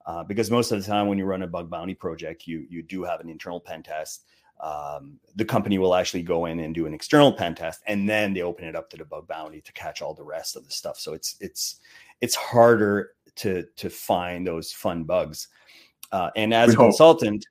Uh, 0.06 0.22
because 0.22 0.50
most 0.50 0.70
of 0.70 0.80
the 0.80 0.86
time 0.86 1.08
when 1.08 1.18
you 1.18 1.24
run 1.24 1.42
a 1.42 1.46
bug 1.46 1.68
bounty 1.68 1.94
project, 1.94 2.46
you 2.46 2.64
you 2.70 2.82
do 2.82 3.02
have 3.02 3.20
an 3.20 3.28
internal 3.28 3.60
pen 3.60 3.82
test. 3.82 4.24
Um, 4.60 5.18
the 5.34 5.44
company 5.44 5.78
will 5.78 5.94
actually 5.94 6.22
go 6.22 6.46
in 6.46 6.60
and 6.60 6.74
do 6.74 6.86
an 6.86 6.94
external 6.94 7.32
pen 7.32 7.54
test, 7.54 7.82
and 7.86 8.08
then 8.08 8.32
they 8.32 8.42
open 8.42 8.64
it 8.66 8.76
up 8.76 8.88
to 8.90 8.96
the 8.96 9.04
bug 9.04 9.26
bounty 9.26 9.60
to 9.60 9.72
catch 9.72 10.00
all 10.00 10.14
the 10.14 10.24
rest 10.24 10.56
of 10.56 10.64
the 10.64 10.70
stuff. 10.70 10.98
So 10.98 11.12
it's 11.12 11.36
it's 11.40 11.80
it's 12.20 12.36
harder 12.36 13.10
to 13.36 13.64
to 13.76 13.90
find 13.90 14.46
those 14.46 14.72
fun 14.72 15.04
bugs. 15.04 15.48
Uh, 16.12 16.30
and 16.36 16.54
as 16.54 16.68
we 16.68 16.74
a 16.74 16.76
hope. 16.76 16.86
consultant, 16.86 17.44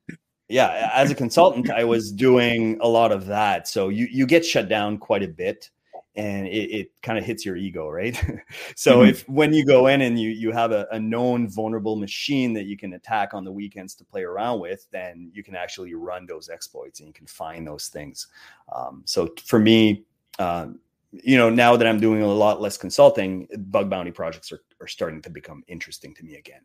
yeah, 0.48 0.90
as 0.94 1.12
a 1.12 1.16
consultant, 1.16 1.70
I 1.70 1.84
was 1.84 2.12
doing 2.12 2.78
a 2.82 2.88
lot 2.88 3.12
of 3.12 3.26
that. 3.26 3.68
So 3.68 3.90
you 3.90 4.08
you 4.10 4.26
get 4.26 4.46
shut 4.46 4.70
down 4.70 4.98
quite 4.98 5.24
a 5.24 5.28
bit 5.28 5.70
and 6.16 6.48
it, 6.48 6.72
it 6.72 6.92
kind 7.02 7.18
of 7.18 7.26
hits 7.26 7.46
your 7.46 7.56
ego 7.56 7.90
right? 7.90 8.22
So 8.76 9.00
mm-hmm. 9.00 9.10
if 9.10 9.28
when 9.30 9.54
you 9.54 9.66
go 9.66 9.88
in 9.88 10.02
and 10.02 10.20
you 10.20 10.30
you 10.30 10.52
have 10.52 10.72
a, 10.72 10.88
a, 10.92 11.00
known 11.00 11.48
vulnerable 11.48 11.96
machine 11.96 12.54
that 12.54 12.66
you 12.66 12.78
can 12.78 12.94
attack 12.94 13.34
on 13.34 13.44
the 13.44 13.52
weekends 13.52 13.96
to 13.96 14.04
play 14.04 14.24
around 14.24 14.60
with 14.60 14.88
then 14.92 15.32
you 15.34 15.44
can 15.44 15.56
actually 15.56 15.94
run 15.94 16.26
those 16.26 16.50
exploits 16.50 17.00
and 17.00 17.08
you 17.08 17.14
can 17.14 17.28
find 17.28 17.68
those 17.68 17.88
things. 17.88 18.28
Um, 18.74 19.04
so 19.06 19.34
for 19.46 19.60
me 19.60 20.04
um, 20.40 20.80
you 21.12 21.38
know 21.38 21.50
now 21.50 21.78
that 21.78 21.88
i'm 21.88 22.00
doing 22.00 22.22
a 22.22 22.28
lot 22.28 22.60
less 22.60 22.78
consulting 22.78 23.48
bug 23.70 23.90
bounty 23.90 24.12
projects 24.12 24.52
are, 24.52 24.62
are 24.82 24.88
starting 24.88 25.22
to 25.22 25.30
become 25.30 25.64
interesting 25.68 26.14
to 26.14 26.24
me 26.24 26.36
again. 26.36 26.62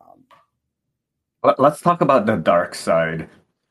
Um, 0.00 0.24
let's 1.58 1.80
talk 1.80 2.00
about 2.00 2.26
the 2.26 2.36
dark 2.36 2.74
side 2.74 3.28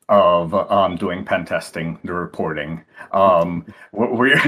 of 0.10 0.54
um, 0.54 0.96
doing 0.96 1.26
pen 1.26 1.46
testing, 1.46 2.00
the 2.04 2.14
reporting. 2.14 2.82
Um, 3.12 3.66
we're, 3.92 4.40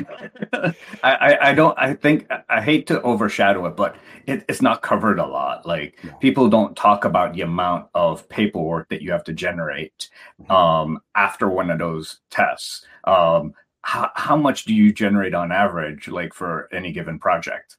I, 1.03 1.37
I 1.41 1.53
don't, 1.53 1.77
I 1.77 1.93
think, 1.93 2.27
I 2.49 2.61
hate 2.61 2.87
to 2.87 3.01
overshadow 3.01 3.65
it, 3.65 3.75
but 3.75 3.97
it, 4.25 4.45
it's 4.47 4.61
not 4.61 4.81
covered 4.81 5.19
a 5.19 5.25
lot. 5.25 5.65
Like 5.65 5.99
yeah. 6.03 6.13
people 6.13 6.49
don't 6.49 6.77
talk 6.77 7.03
about 7.03 7.33
the 7.33 7.41
amount 7.41 7.87
of 7.93 8.27
paperwork 8.29 8.89
that 8.89 9.01
you 9.01 9.11
have 9.11 9.23
to 9.25 9.33
generate 9.33 10.09
mm-hmm. 10.41 10.51
um, 10.51 10.99
after 11.15 11.49
one 11.49 11.69
of 11.71 11.79
those 11.79 12.21
tests. 12.29 12.85
Um, 13.03 13.53
how, 13.81 14.11
how 14.15 14.37
much 14.37 14.65
do 14.65 14.73
you 14.73 14.93
generate 14.93 15.33
on 15.33 15.51
average, 15.51 16.07
like 16.07 16.33
for 16.33 16.69
any 16.71 16.91
given 16.91 17.19
project? 17.19 17.77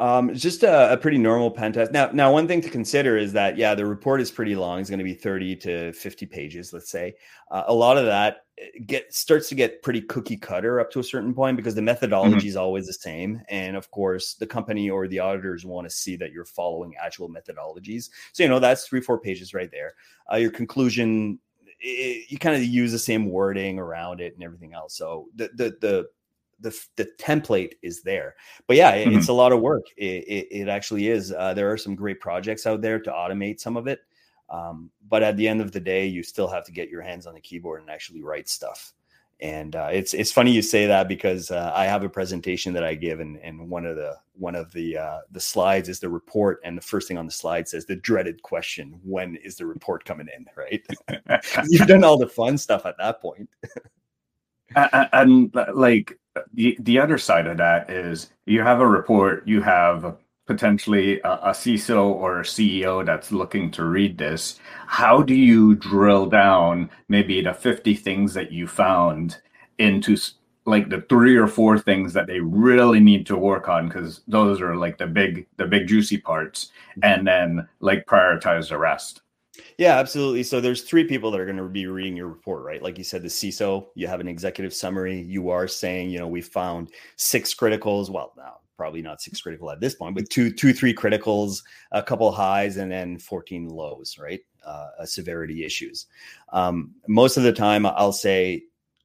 Um, 0.00 0.30
it's 0.30 0.40
just 0.40 0.62
a, 0.62 0.94
a, 0.94 0.96
pretty 0.96 1.18
normal 1.18 1.50
pen 1.50 1.74
test. 1.74 1.92
Now, 1.92 2.08
now 2.10 2.32
one 2.32 2.48
thing 2.48 2.62
to 2.62 2.70
consider 2.70 3.18
is 3.18 3.34
that 3.34 3.58
yeah, 3.58 3.74
the 3.74 3.84
report 3.84 4.22
is 4.22 4.30
pretty 4.30 4.56
long. 4.56 4.80
It's 4.80 4.88
going 4.88 4.98
to 4.98 5.04
be 5.04 5.12
thirty 5.12 5.54
to 5.56 5.92
fifty 5.92 6.24
pages, 6.24 6.72
let's 6.72 6.90
say. 6.90 7.16
Uh, 7.50 7.64
a 7.66 7.74
lot 7.74 7.98
of 7.98 8.06
that 8.06 8.46
eh, 8.58 8.78
get 8.86 9.12
starts 9.12 9.50
to 9.50 9.54
get 9.54 9.82
pretty 9.82 10.00
cookie 10.00 10.38
cutter 10.38 10.80
up 10.80 10.90
to 10.92 11.00
a 11.00 11.04
certain 11.04 11.34
point 11.34 11.58
because 11.58 11.74
the 11.74 11.82
methodology 11.82 12.36
mm-hmm. 12.36 12.46
is 12.46 12.56
always 12.56 12.86
the 12.86 12.94
same, 12.94 13.42
and 13.50 13.76
of 13.76 13.90
course, 13.90 14.36
the 14.36 14.46
company 14.46 14.88
or 14.88 15.06
the 15.06 15.18
auditors 15.18 15.66
want 15.66 15.86
to 15.86 15.94
see 15.94 16.16
that 16.16 16.32
you're 16.32 16.46
following 16.46 16.94
actual 16.98 17.28
methodologies. 17.28 18.08
So 18.32 18.42
you 18.42 18.48
know 18.48 18.58
that's 18.58 18.86
three 18.86 19.02
four 19.02 19.20
pages 19.20 19.52
right 19.52 19.70
there. 19.70 19.96
Uh, 20.32 20.36
your 20.36 20.50
conclusion, 20.50 21.38
it, 21.78 22.30
you 22.30 22.38
kind 22.38 22.56
of 22.56 22.64
use 22.64 22.90
the 22.90 22.98
same 22.98 23.26
wording 23.26 23.78
around 23.78 24.22
it 24.22 24.32
and 24.32 24.42
everything 24.42 24.72
else. 24.72 24.96
So 24.96 25.26
the 25.34 25.50
the 25.54 25.76
the 25.82 26.06
the 26.60 26.78
the 26.96 27.10
template 27.18 27.72
is 27.82 28.02
there. 28.02 28.34
But 28.66 28.76
yeah, 28.76 28.92
it, 28.92 29.08
mm-hmm. 29.08 29.18
it's 29.18 29.28
a 29.28 29.32
lot 29.32 29.52
of 29.52 29.60
work. 29.60 29.84
It, 29.96 30.24
it, 30.28 30.48
it 30.50 30.68
actually 30.68 31.08
is. 31.08 31.32
Uh, 31.32 31.54
there 31.54 31.70
are 31.70 31.78
some 31.78 31.94
great 31.94 32.20
projects 32.20 32.66
out 32.66 32.80
there 32.80 33.00
to 33.00 33.10
automate 33.10 33.60
some 33.60 33.76
of 33.76 33.86
it. 33.86 34.00
Um, 34.50 34.90
but 35.08 35.22
at 35.22 35.36
the 35.36 35.46
end 35.46 35.60
of 35.60 35.72
the 35.72 35.80
day, 35.80 36.06
you 36.06 36.22
still 36.22 36.48
have 36.48 36.64
to 36.66 36.72
get 36.72 36.88
your 36.88 37.02
hands 37.02 37.26
on 37.26 37.34
the 37.34 37.40
keyboard 37.40 37.80
and 37.80 37.90
actually 37.90 38.22
write 38.22 38.48
stuff. 38.48 38.92
And 39.40 39.74
uh, 39.74 39.88
it's 39.90 40.12
it's 40.12 40.30
funny 40.30 40.50
you 40.50 40.60
say 40.60 40.86
that 40.86 41.08
because 41.08 41.50
uh, 41.50 41.72
I 41.74 41.86
have 41.86 42.04
a 42.04 42.10
presentation 42.10 42.74
that 42.74 42.84
I 42.84 42.94
give, 42.94 43.20
and, 43.20 43.38
and 43.38 43.70
one 43.70 43.86
of 43.86 43.96
the 43.96 44.18
one 44.34 44.54
of 44.54 44.70
the 44.72 44.98
uh, 44.98 45.20
the 45.30 45.40
slides 45.40 45.88
is 45.88 45.98
the 45.98 46.10
report, 46.10 46.60
and 46.62 46.76
the 46.76 46.82
first 46.82 47.08
thing 47.08 47.16
on 47.16 47.24
the 47.24 47.32
slide 47.32 47.66
says 47.66 47.86
the 47.86 47.96
dreaded 47.96 48.42
question: 48.42 49.00
When 49.02 49.36
is 49.36 49.56
the 49.56 49.64
report 49.64 50.04
coming 50.04 50.28
in? 50.36 50.44
Right? 50.56 50.84
You've 51.68 51.88
done 51.88 52.04
all 52.04 52.18
the 52.18 52.28
fun 52.28 52.58
stuff 52.58 52.84
at 52.84 52.98
that 52.98 53.22
point. 53.22 53.48
and 54.76 55.54
like 55.72 56.18
the 56.52 56.76
the 56.80 56.98
other 56.98 57.18
side 57.18 57.46
of 57.46 57.56
that 57.58 57.90
is 57.90 58.30
you 58.46 58.62
have 58.62 58.80
a 58.80 58.86
report, 58.86 59.46
you 59.46 59.62
have 59.62 60.16
potentially 60.46 61.20
a, 61.20 61.32
a 61.32 61.50
CISO 61.50 62.06
or 62.06 62.40
a 62.40 62.44
CEO 62.44 63.04
that's 63.06 63.30
looking 63.30 63.70
to 63.70 63.84
read 63.84 64.18
this. 64.18 64.58
How 64.86 65.22
do 65.22 65.34
you 65.34 65.76
drill 65.76 66.26
down 66.26 66.90
maybe 67.08 67.40
the 67.40 67.54
50 67.54 67.94
things 67.94 68.34
that 68.34 68.50
you 68.50 68.66
found 68.66 69.38
into 69.78 70.16
like 70.66 70.88
the 70.88 71.02
three 71.08 71.36
or 71.36 71.46
four 71.46 71.78
things 71.78 72.12
that 72.14 72.26
they 72.26 72.40
really 72.40 73.00
need 73.00 73.26
to 73.26 73.36
work 73.36 73.68
on? 73.68 73.88
Because 73.88 74.22
those 74.26 74.60
are 74.60 74.76
like 74.76 74.98
the 74.98 75.06
big 75.06 75.46
the 75.56 75.66
big 75.66 75.86
juicy 75.86 76.18
parts. 76.18 76.70
Mm-hmm. 76.92 77.04
And 77.04 77.26
then 77.26 77.68
like 77.80 78.06
prioritize 78.06 78.68
the 78.68 78.78
rest 78.78 79.22
yeah, 79.80 79.98
absolutely. 79.98 80.42
So 80.42 80.60
there's 80.60 80.82
three 80.82 81.04
people 81.04 81.30
that 81.30 81.40
are 81.40 81.46
going 81.46 81.56
to 81.56 81.64
be 81.64 81.86
reading 81.86 82.14
your 82.14 82.28
report, 82.28 82.64
right? 82.64 82.82
Like 82.82 82.98
you 82.98 83.04
said, 83.04 83.22
the 83.22 83.28
CISO, 83.28 83.86
you 83.94 84.06
have 84.08 84.20
an 84.20 84.28
executive 84.28 84.74
summary. 84.74 85.22
You 85.22 85.48
are 85.48 85.66
saying, 85.66 86.10
you 86.10 86.18
know, 86.18 86.28
we 86.28 86.42
found 86.42 86.90
six 87.16 87.54
criticals. 87.54 88.10
Well, 88.10 88.34
now 88.36 88.58
probably 88.76 89.00
not 89.00 89.22
six 89.22 89.40
critical 89.40 89.70
at 89.70 89.80
this 89.80 89.94
point, 89.94 90.14
but 90.14 90.28
two, 90.28 90.52
two, 90.52 90.74
three 90.74 90.94
criticals, 90.94 91.62
a 91.92 92.02
couple 92.02 92.30
highs, 92.30 92.76
and 92.76 92.92
then 92.92 93.18
14 93.18 93.70
lows, 93.70 94.18
right? 94.18 94.40
Uh, 94.66 95.06
severity 95.06 95.64
issues. 95.64 96.08
Um, 96.52 96.94
most 97.08 97.38
of 97.38 97.42
the 97.42 97.52
time, 97.52 97.86
I'll 97.86 98.12
say, 98.12 98.64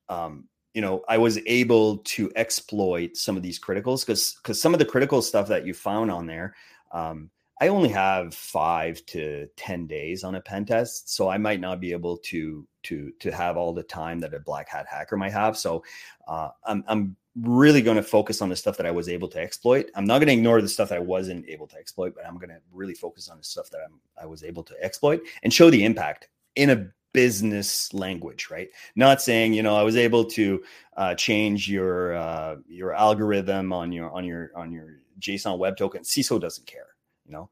um, 0.10 0.44
you 0.74 0.82
know, 0.82 1.06
I 1.08 1.18
was 1.18 1.40
able 1.46 2.00
to 2.00 2.30
exploit 2.36 3.16
some 3.16 3.38
of 3.38 3.44
these 3.44 3.62
criticals 3.62 4.06
because 4.06 4.34
because 4.44 4.62
some 4.62 4.74
of 4.74 4.80
the 4.80 4.86
critical 4.86 5.22
stuff 5.22 5.48
that 5.48 5.66
you 5.66 5.74
found 5.74 6.12
on 6.12 6.26
there, 6.26 6.54
um, 6.92 7.30
I 7.62 7.70
only 7.70 7.90
have 7.90 8.34
five 8.34 9.06
to 9.08 9.48
ten 9.56 9.88
days 9.88 10.24
on 10.24 10.36
a 10.36 10.42
pen 10.42 10.66
test, 10.66 11.14
so 11.14 11.30
I 11.30 11.38
might 11.38 11.62
not 11.62 11.80
be 11.80 11.94
able 11.94 12.18
to 12.18 12.68
to 12.84 13.12
to 13.20 13.32
have 13.32 13.56
all 13.56 13.74
the 13.74 13.84
time 13.84 14.20
that 14.20 14.34
a 14.34 14.40
black 14.40 14.68
hat 14.68 14.86
hacker 14.90 15.16
might 15.16 15.32
have. 15.32 15.58
So 15.58 15.84
uh, 16.28 16.50
I'm 16.66 16.84
I'm 16.88 17.16
really 17.42 17.82
going 17.82 17.98
to 17.98 18.04
focus 18.04 18.42
on 18.42 18.50
the 18.50 18.56
stuff 18.56 18.76
that 18.78 18.86
I 18.86 18.92
was 18.92 19.08
able 19.08 19.30
to 19.30 19.40
exploit. 19.40 19.90
I'm 19.96 20.06
not 20.06 20.20
going 20.20 20.28
to 20.28 20.34
ignore 20.34 20.62
the 20.62 20.68
stuff 20.68 20.90
that 20.90 20.96
I 20.96 21.00
wasn't 21.00 21.48
able 21.48 21.68
to 21.68 21.78
exploit, 21.78 22.14
but 22.16 22.26
I'm 22.26 22.38
going 22.38 22.50
to 22.50 22.60
really 22.74 22.94
focus 22.94 23.30
on 23.30 23.38
the 23.38 23.44
stuff 23.44 23.70
that 23.70 23.80
I'm 23.86 24.00
I 24.22 24.26
was 24.26 24.44
able 24.44 24.64
to 24.64 24.76
exploit 24.82 25.22
and 25.44 25.54
show 25.54 25.70
the 25.70 25.86
impact 25.86 26.28
in 26.58 26.70
a 26.72 26.88
business 27.14 27.94
language, 27.94 28.50
right? 28.52 28.68
Not 28.98 29.22
saying 29.22 29.54
you 29.54 29.64
know 29.64 29.78
I 29.78 29.84
was 29.84 29.96
able 29.96 30.26
to 30.26 30.62
uh, 30.98 31.16
change 31.16 31.70
your 31.70 32.16
uh, 32.16 32.58
your 32.68 32.94
algorithm 32.94 33.72
on 33.72 33.94
your 33.94 34.12
on 34.12 34.26
your 34.26 34.52
on 34.58 34.74
your 34.74 35.00
JSON 35.22 35.58
web 35.58 35.78
token. 35.78 36.04
CISO 36.04 36.42
doesn't 36.42 36.68
care 36.68 36.95
you 37.26 37.32
know, 37.32 37.50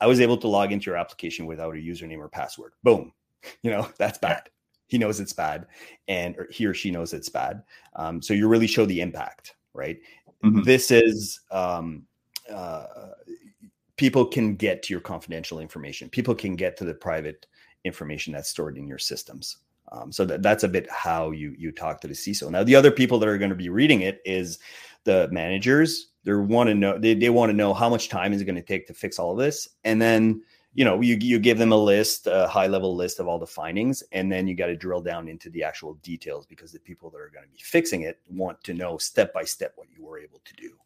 I 0.00 0.06
was 0.06 0.20
able 0.20 0.36
to 0.38 0.48
log 0.48 0.72
into 0.72 0.86
your 0.86 0.96
application 0.96 1.46
without 1.46 1.74
a 1.74 1.78
username 1.78 2.18
or 2.18 2.28
password. 2.28 2.72
Boom. 2.82 3.12
You 3.62 3.70
know, 3.70 3.88
that's 3.96 4.18
bad. 4.18 4.50
He 4.88 4.98
knows 4.98 5.18
it's 5.18 5.32
bad, 5.32 5.66
and 6.08 6.36
he 6.50 6.66
or 6.66 6.74
she 6.74 6.90
knows 6.90 7.14
it's 7.14 7.30
bad. 7.30 7.62
Um, 7.96 8.20
so 8.20 8.34
you 8.34 8.48
really 8.48 8.66
show 8.66 8.84
the 8.84 9.00
impact. 9.00 9.54
right? 9.72 9.98
Mm-hmm. 10.44 10.62
This 10.62 10.90
is 10.90 11.40
um, 11.50 12.02
uh, 12.52 12.84
people 13.96 14.26
can 14.26 14.56
get 14.56 14.82
to 14.82 14.92
your 14.92 15.00
confidential 15.00 15.58
information. 15.60 16.08
People 16.10 16.34
can 16.34 16.56
get 16.56 16.76
to 16.78 16.84
the 16.84 16.94
private 16.94 17.46
information 17.84 18.32
that's 18.32 18.50
stored 18.50 18.76
in 18.76 18.86
your 18.86 18.98
systems. 18.98 19.58
Um, 19.92 20.12
so 20.12 20.24
that, 20.24 20.42
that's 20.42 20.64
a 20.64 20.68
bit 20.68 20.88
how 20.90 21.30
you 21.32 21.54
you 21.58 21.72
talk 21.72 22.00
to 22.00 22.08
the 22.08 22.14
CISO. 22.14 22.50
Now, 22.50 22.62
the 22.62 22.76
other 22.76 22.90
people 22.90 23.18
that 23.18 23.28
are 23.28 23.38
going 23.38 23.50
to 23.50 23.56
be 23.56 23.68
reading 23.68 24.02
it 24.02 24.20
is 24.24 24.58
the 25.04 25.28
managers. 25.30 26.08
They 26.24 26.32
want 26.32 26.68
to 26.68 26.74
know 26.74 26.98
they, 26.98 27.14
they 27.14 27.30
want 27.30 27.50
to 27.50 27.56
know 27.56 27.74
how 27.74 27.88
much 27.88 28.08
time 28.08 28.32
is 28.32 28.40
it 28.40 28.44
going 28.44 28.54
to 28.56 28.62
take 28.62 28.86
to 28.86 28.94
fix 28.94 29.18
all 29.18 29.32
of 29.32 29.38
this, 29.38 29.68
and 29.84 30.00
then 30.00 30.42
you 30.74 30.84
know 30.84 31.00
you 31.00 31.16
you 31.20 31.38
give 31.38 31.58
them 31.58 31.72
a 31.72 31.76
list, 31.76 32.26
a 32.26 32.46
high 32.46 32.66
level 32.66 32.94
list 32.94 33.18
of 33.18 33.26
all 33.26 33.38
the 33.38 33.46
findings, 33.46 34.02
and 34.12 34.30
then 34.30 34.46
you 34.46 34.54
got 34.54 34.66
to 34.66 34.76
drill 34.76 35.00
down 35.00 35.28
into 35.28 35.50
the 35.50 35.64
actual 35.64 35.94
details 35.94 36.46
because 36.46 36.72
the 36.72 36.78
people 36.78 37.10
that 37.10 37.20
are 37.20 37.30
going 37.32 37.44
to 37.44 37.50
be 37.50 37.58
fixing 37.62 38.02
it 38.02 38.20
want 38.28 38.62
to 38.64 38.74
know 38.74 38.98
step 38.98 39.32
by 39.32 39.44
step 39.44 39.72
what 39.76 39.88
you 39.96 40.04
were 40.04 40.18
able 40.18 40.40
to 40.44 40.54
do. 40.54 40.76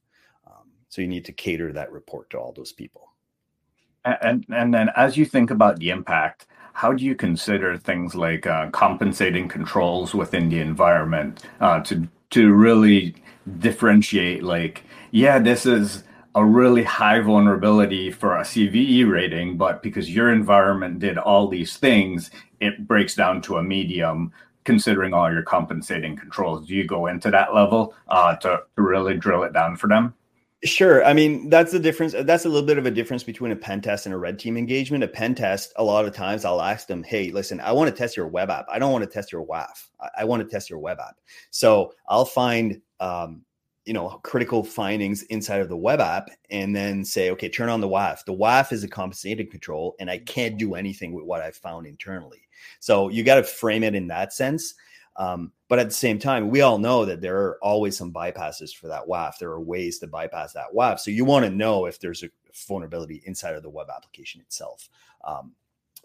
Um, 0.47 0.71
so 0.89 1.03
you 1.03 1.09
need 1.09 1.25
to 1.27 1.33
cater 1.33 1.73
that 1.73 1.93
report 1.93 2.31
to 2.31 2.39
all 2.39 2.53
those 2.53 2.73
people. 2.73 3.11
And 4.05 4.47
and 4.51 4.73
then 4.73 4.91
as 4.97 5.17
you 5.17 5.25
think 5.25 5.51
about 5.51 5.79
the 5.79 5.91
impact, 5.91 6.47
how 6.75 6.93
do 6.93 7.05
you 7.05 7.15
consider 7.15 7.79
things 7.79 8.15
like 8.17 8.47
uh, 8.47 8.69
compensating 8.71 9.49
controls 9.49 10.13
within 10.13 10.49
the 10.49 10.59
environment 10.59 11.45
uh, 11.61 11.81
to 11.81 12.07
to 12.31 12.53
really 12.53 13.15
differentiate? 13.61 14.43
Like, 14.43 14.83
yeah, 15.13 15.39
this 15.39 15.67
is 15.67 16.03
a 16.35 16.45
really 16.45 16.83
high 16.83 17.21
vulnerability 17.21 18.11
for 18.11 18.37
a 18.37 18.43
CVE 18.43 19.09
rating, 19.09 19.57
but 19.57 19.85
because 19.85 20.11
your 20.11 20.33
environment 20.33 20.99
did 20.99 21.17
all 21.17 21.47
these 21.47 21.77
things, 21.77 22.33
it 22.59 22.89
breaks 22.89 23.15
down 23.15 23.41
to 23.43 23.57
a 23.57 23.63
medium. 23.63 24.33
Considering 24.65 25.13
all 25.13 25.31
your 25.31 25.43
compensating 25.43 26.17
controls, 26.17 26.67
do 26.67 26.75
you 26.75 26.87
go 26.87 27.07
into 27.07 27.31
that 27.31 27.55
level 27.55 27.95
uh, 28.09 28.35
to, 28.37 28.63
to 28.75 28.83
really 28.83 29.15
drill 29.15 29.45
it 29.45 29.53
down 29.53 29.77
for 29.77 29.89
them? 29.89 30.15
Sure. 30.65 31.05
I 31.05 31.13
mean, 31.13 31.51
that's 31.51 31.73
the 31.73 31.79
difference. 31.79 32.15
That's 32.19 32.47
a 32.47 32.49
little 32.49 32.67
bit 32.67 32.79
of 32.79 32.87
a 32.87 32.91
difference 32.91 33.23
between 33.23 33.53
a 33.53 33.57
pen 33.57 33.83
test 33.83 34.07
and 34.07 34.15
a 34.15 34.19
red 34.19 34.39
team 34.39 34.57
engagement. 34.57 35.05
A 35.05 35.09
pen 35.09 35.35
test, 35.35 35.75
a 35.77 35.85
lot 35.85 36.07
of 36.07 36.15
times 36.15 36.47
I'll 36.47 36.63
ask 36.63 36.87
them, 36.87 37.03
hey, 37.03 37.31
listen, 37.31 37.61
I 37.61 37.73
want 37.73 37.91
to 37.91 37.97
test 37.97 38.17
your 38.17 38.29
web 38.29 38.49
app. 38.49 38.65
I 38.71 38.79
don't 38.79 38.91
want 38.91 39.05
to 39.05 39.11
test 39.11 39.31
your 39.31 39.45
WAF. 39.45 39.89
I, 40.17 40.25
want 40.25 40.43
to 40.43 40.49
test 40.49 40.71
your 40.71 40.79
web 40.79 40.99
app. 41.01 41.17
So 41.51 41.93
I'll 42.09 42.25
find, 42.25 42.81
um, 42.99 43.43
you 43.85 43.93
know, 43.93 44.09
critical 44.23 44.65
findings 44.65 45.23
inside 45.25 45.61
of 45.61 45.69
the 45.69 45.77
web 45.77 46.01
app 46.01 46.31
and 46.49 46.75
then 46.75 47.05
say, 47.05 47.31
okay, 47.33 47.51
turn 47.51 47.69
on 47.69 47.83
the 47.83 47.89
WAF. 47.89 48.25
The 48.25 48.33
WAF 48.33 48.73
is 48.73 48.85
a 48.85 48.89
compensating 48.89 49.51
control 49.51 49.95
and 50.01 50.09
I 50.09 50.17
can't 50.17 50.57
do 50.57 50.77
anything 50.77 51.13
with 51.13 51.27
what 51.27 51.43
I 51.43 51.51
found 51.51 51.87
internally. 51.87 52.49
So 52.81 53.11
you 53.11 53.23
got 53.23 53.35
to 53.35 53.45
frame 53.45 53.83
it 53.83 53.95
in 53.95 54.07
that 54.07 54.33
sense. 54.33 54.75
Um, 55.17 55.53
but 55.69 55.79
at 55.79 55.89
the 55.89 55.95
same 55.95 56.19
time, 56.19 56.51
we 56.51 56.61
all 56.61 56.79
know 56.79 57.05
that 57.05 57.21
there 57.21 57.37
are 57.37 57.59
always 57.63 57.97
some 57.97 58.13
bypasses 58.13 58.75
for 58.75 58.89
that 58.89 59.07
WAF. 59.09 59.39
There 59.39 59.51
are 59.51 59.61
ways 59.61 59.99
to 59.99 60.07
bypass 60.07 60.53
that 60.53 60.73
WAF. 60.75 60.99
So 61.01 61.11
you 61.11 61.25
want 61.25 61.45
to 61.45 61.51
know 61.51 61.87
if 61.87 62.01
there's 62.01 62.23
a 62.23 62.31
vulnerability 62.69 63.23
inside 63.27 63.55
of 63.55 63.63
the 63.63 63.71
web 63.71 63.89
application 63.95 64.41
itself. 64.41 64.89
Um, 65.25 65.53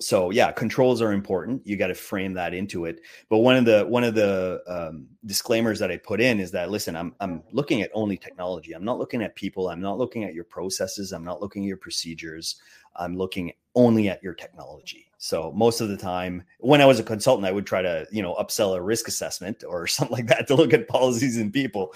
so 0.01 0.29
yeah, 0.29 0.51
controls 0.51 1.01
are 1.01 1.11
important. 1.11 1.65
You 1.67 1.75
got 1.75 1.87
to 1.87 1.93
frame 1.93 2.33
that 2.35 2.53
into 2.53 2.85
it. 2.85 3.01
But 3.29 3.39
one 3.39 3.57
of 3.57 3.65
the 3.65 3.85
one 3.85 4.05
of 4.05 4.15
the 4.15 4.61
um, 4.67 5.07
disclaimers 5.25 5.77
that 5.79 5.91
I 5.91 5.97
put 5.97 6.21
in 6.21 6.39
is 6.39 6.51
that 6.51 6.71
listen, 6.71 6.95
I'm 6.95 7.13
I'm 7.19 7.43
looking 7.51 7.81
at 7.81 7.91
only 7.93 8.17
technology. 8.17 8.71
I'm 8.73 8.85
not 8.85 8.97
looking 8.97 9.21
at 9.21 9.35
people. 9.35 9.69
I'm 9.69 9.81
not 9.81 9.97
looking 9.97 10.23
at 10.23 10.33
your 10.33 10.45
processes. 10.45 11.11
I'm 11.11 11.25
not 11.25 11.41
looking 11.41 11.63
at 11.63 11.67
your 11.67 11.77
procedures. 11.77 12.61
I'm 12.95 13.17
looking 13.17 13.51
only 13.75 14.07
at 14.07 14.23
your 14.23 14.33
technology. 14.33 15.08
So 15.21 15.51
most 15.53 15.81
of 15.81 15.89
the 15.89 15.97
time, 15.97 16.43
when 16.59 16.79
I 16.79 16.85
was 16.85 16.97
a 16.97 17.03
consultant, 17.03 17.45
I 17.45 17.51
would 17.51 17.65
try 17.65 17.81
to, 17.81 18.07
you 18.09 18.21
know, 18.21 18.35
upsell 18.35 18.77
a 18.77 18.81
risk 18.81 19.09
assessment 19.09 19.65
or 19.67 19.85
something 19.87 20.15
like 20.15 20.27
that 20.27 20.47
to 20.47 20.55
look 20.55 20.73
at 20.73 20.87
policies 20.87 21.37
and 21.37 21.51
people. 21.51 21.93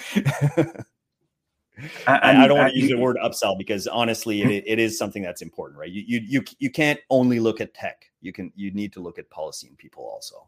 I, 2.06 2.44
I, 2.44 2.48
don't 2.48 2.58
want 2.58 2.74
to 2.74 2.80
use 2.80 2.90
the 2.90 3.00
word 3.00 3.16
upsell 3.24 3.58
because 3.58 3.88
honestly, 3.88 4.44
hmm. 4.44 4.50
it, 4.50 4.66
it 4.68 4.78
is 4.78 4.98
something 4.98 5.24
that's 5.24 5.42
important, 5.42 5.80
right? 5.80 5.90
You, 5.90 6.04
you 6.06 6.22
you 6.24 6.44
you 6.60 6.70
can't 6.70 7.00
only 7.10 7.40
look 7.40 7.62
at 7.62 7.74
tech. 7.74 8.12
You 8.22 8.34
can 8.34 8.52
you 8.56 8.72
need 8.72 8.94
to 8.94 9.00
look 9.00 9.18
at 9.18 9.30
policy 9.30 9.70
and 9.70 9.78
people 9.78 10.04
also. 10.04 10.48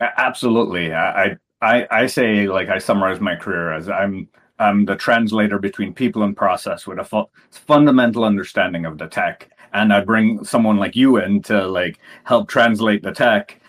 Absolutely, 0.00 0.92
I 0.92 1.36
I 1.62 1.86
I 1.90 2.06
say 2.06 2.48
like 2.48 2.68
I 2.68 2.78
summarize 2.78 3.20
my 3.20 3.36
career 3.36 3.72
as 3.72 3.88
I'm 3.88 4.28
I'm 4.58 4.84
the 4.84 4.96
translator 4.96 5.58
between 5.58 5.94
people 5.94 6.24
and 6.24 6.36
process 6.36 6.86
with 6.86 6.98
a 6.98 7.04
fu- 7.04 7.30
fundamental 7.50 8.24
understanding 8.24 8.84
of 8.84 8.98
the 8.98 9.06
tech 9.06 9.50
and 9.72 9.92
I 9.92 10.00
bring 10.04 10.44
someone 10.44 10.76
like 10.76 10.96
you 10.96 11.18
in 11.18 11.42
to 11.42 11.66
like 11.66 11.98
help 12.24 12.48
translate 12.48 13.02
the 13.02 13.12
tech 13.12 13.60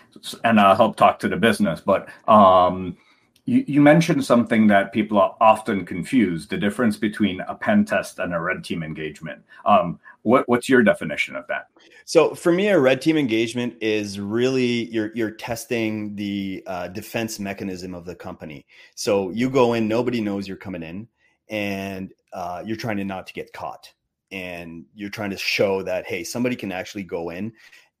and 0.44 0.60
I'll 0.60 0.76
help 0.76 0.96
talk 0.96 1.18
to 1.20 1.28
the 1.28 1.36
business. 1.36 1.80
But 1.80 2.08
um, 2.28 2.96
you, 3.44 3.64
you 3.66 3.80
mentioned 3.80 4.24
something 4.24 4.66
that 4.68 4.92
people 4.92 5.18
are 5.18 5.36
often 5.40 5.84
confused: 5.84 6.50
the 6.50 6.56
difference 6.56 6.96
between 6.96 7.40
a 7.42 7.54
pen 7.54 7.84
test 7.84 8.18
and 8.18 8.34
a 8.34 8.40
red 8.40 8.64
team 8.64 8.82
engagement. 8.82 9.42
Um, 9.64 9.98
what, 10.22 10.48
what's 10.48 10.68
your 10.68 10.82
definition 10.82 11.36
of 11.36 11.46
that? 11.48 11.68
So 12.04 12.34
for 12.34 12.52
me, 12.52 12.68
a 12.68 12.78
red 12.78 13.00
team 13.00 13.16
engagement 13.16 13.76
is 13.80 14.20
really 14.20 14.90
you're 14.90 15.12
you're 15.14 15.30
testing 15.30 16.14
the 16.14 16.62
uh, 16.66 16.88
defense 16.88 17.38
mechanism 17.38 17.94
of 17.94 18.04
the 18.04 18.14
company. 18.14 18.66
So 18.94 19.30
you 19.30 19.50
go 19.50 19.74
in, 19.74 19.88
nobody 19.88 20.20
knows 20.20 20.46
you're 20.46 20.56
coming 20.56 20.82
in, 20.82 21.08
and 21.48 22.12
uh, 22.32 22.62
you're 22.66 22.76
trying 22.76 22.98
to 22.98 23.04
not 23.04 23.26
to 23.28 23.32
get 23.32 23.52
caught 23.52 23.92
and 24.30 24.84
you're 24.94 25.10
trying 25.10 25.30
to 25.30 25.38
show 25.38 25.82
that 25.82 26.06
hey 26.06 26.22
somebody 26.24 26.56
can 26.56 26.72
actually 26.72 27.02
go 27.02 27.30
in 27.30 27.52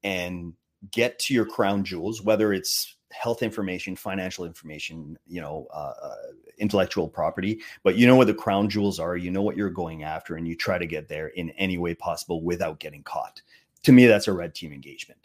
and 0.04 0.52
get 0.90 1.18
to 1.18 1.34
your 1.34 1.46
crown 1.46 1.84
jewels 1.84 2.22
whether 2.22 2.52
it's 2.52 2.96
health 3.10 3.42
information 3.42 3.96
financial 3.96 4.44
information 4.44 5.16
you 5.26 5.40
know 5.40 5.66
uh, 5.72 5.92
uh, 6.02 6.14
intellectual 6.58 7.08
property 7.08 7.60
but 7.82 7.96
you 7.96 8.06
know 8.06 8.16
what 8.16 8.26
the 8.26 8.34
crown 8.34 8.68
jewels 8.68 9.00
are 9.00 9.16
you 9.16 9.30
know 9.30 9.42
what 9.42 9.56
you're 9.56 9.70
going 9.70 10.02
after 10.02 10.36
and 10.36 10.46
you 10.46 10.54
try 10.54 10.76
to 10.76 10.86
get 10.86 11.08
there 11.08 11.28
in 11.28 11.50
any 11.50 11.78
way 11.78 11.94
possible 11.94 12.42
without 12.42 12.78
getting 12.78 13.02
caught. 13.02 13.40
To 13.84 13.92
me 13.92 14.06
that's 14.06 14.28
a 14.28 14.32
red 14.32 14.54
team 14.54 14.72
engagement. 14.72 15.20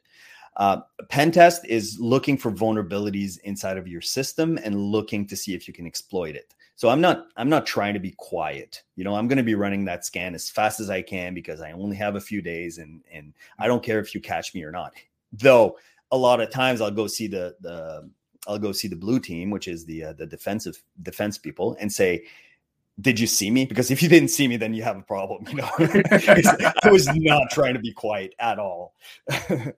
Uh, 0.55 0.81
pen 1.09 1.31
test 1.31 1.65
is 1.65 1.99
looking 1.99 2.37
for 2.37 2.51
vulnerabilities 2.51 3.39
inside 3.39 3.77
of 3.77 3.87
your 3.87 4.01
system 4.01 4.59
and 4.63 4.79
looking 4.79 5.25
to 5.25 5.35
see 5.35 5.55
if 5.55 5.67
you 5.67 5.73
can 5.73 5.87
exploit 5.87 6.35
it 6.35 6.53
so 6.75 6.89
I'm 6.89 7.01
not 7.01 7.27
I'm 7.37 7.49
not 7.49 7.65
trying 7.65 7.93
to 7.93 7.99
be 7.99 8.11
quiet. 8.17 8.83
You 8.95 9.03
know, 9.03 9.15
I'm 9.15 9.27
going 9.27 9.37
to 9.37 9.43
be 9.43 9.55
running 9.55 9.85
that 9.85 10.05
scan 10.05 10.35
as 10.35 10.49
fast 10.49 10.79
as 10.79 10.89
I 10.89 11.01
can 11.01 11.33
because 11.33 11.61
I 11.61 11.71
only 11.71 11.95
have 11.97 12.15
a 12.15 12.21
few 12.21 12.41
days 12.41 12.77
and 12.77 13.03
and 13.11 13.33
I 13.59 13.67
don't 13.67 13.83
care 13.83 13.99
if 13.99 14.15
you 14.15 14.21
catch 14.21 14.53
me 14.53 14.63
or 14.63 14.71
not. 14.71 14.93
Though 15.31 15.77
a 16.11 16.17
lot 16.17 16.41
of 16.41 16.49
times 16.49 16.81
I'll 16.81 16.91
go 16.91 17.07
see 17.07 17.27
the 17.27 17.55
the 17.61 18.09
I'll 18.47 18.59
go 18.59 18.71
see 18.71 18.87
the 18.87 18.95
blue 18.95 19.19
team, 19.19 19.49
which 19.49 19.67
is 19.67 19.85
the 19.85 20.05
uh, 20.05 20.13
the 20.13 20.25
defensive 20.25 20.81
defense 21.01 21.37
people, 21.37 21.77
and 21.79 21.91
say, 21.91 22.25
"Did 22.99 23.19
you 23.19 23.27
see 23.27 23.49
me?" 23.49 23.65
Because 23.65 23.89
if 23.89 24.03
you 24.03 24.09
didn't 24.09 24.29
see 24.29 24.47
me, 24.47 24.57
then 24.57 24.73
you 24.73 24.83
have 24.83 24.97
a 24.97 25.01
problem. 25.01 25.45
You 25.47 25.55
know, 25.55 25.69
I 25.79 26.89
was 26.91 27.07
not 27.15 27.49
trying 27.51 27.73
to 27.75 27.79
be 27.79 27.93
quiet 27.93 28.33
at 28.39 28.59
all. 28.59 28.95
and, 29.29 29.73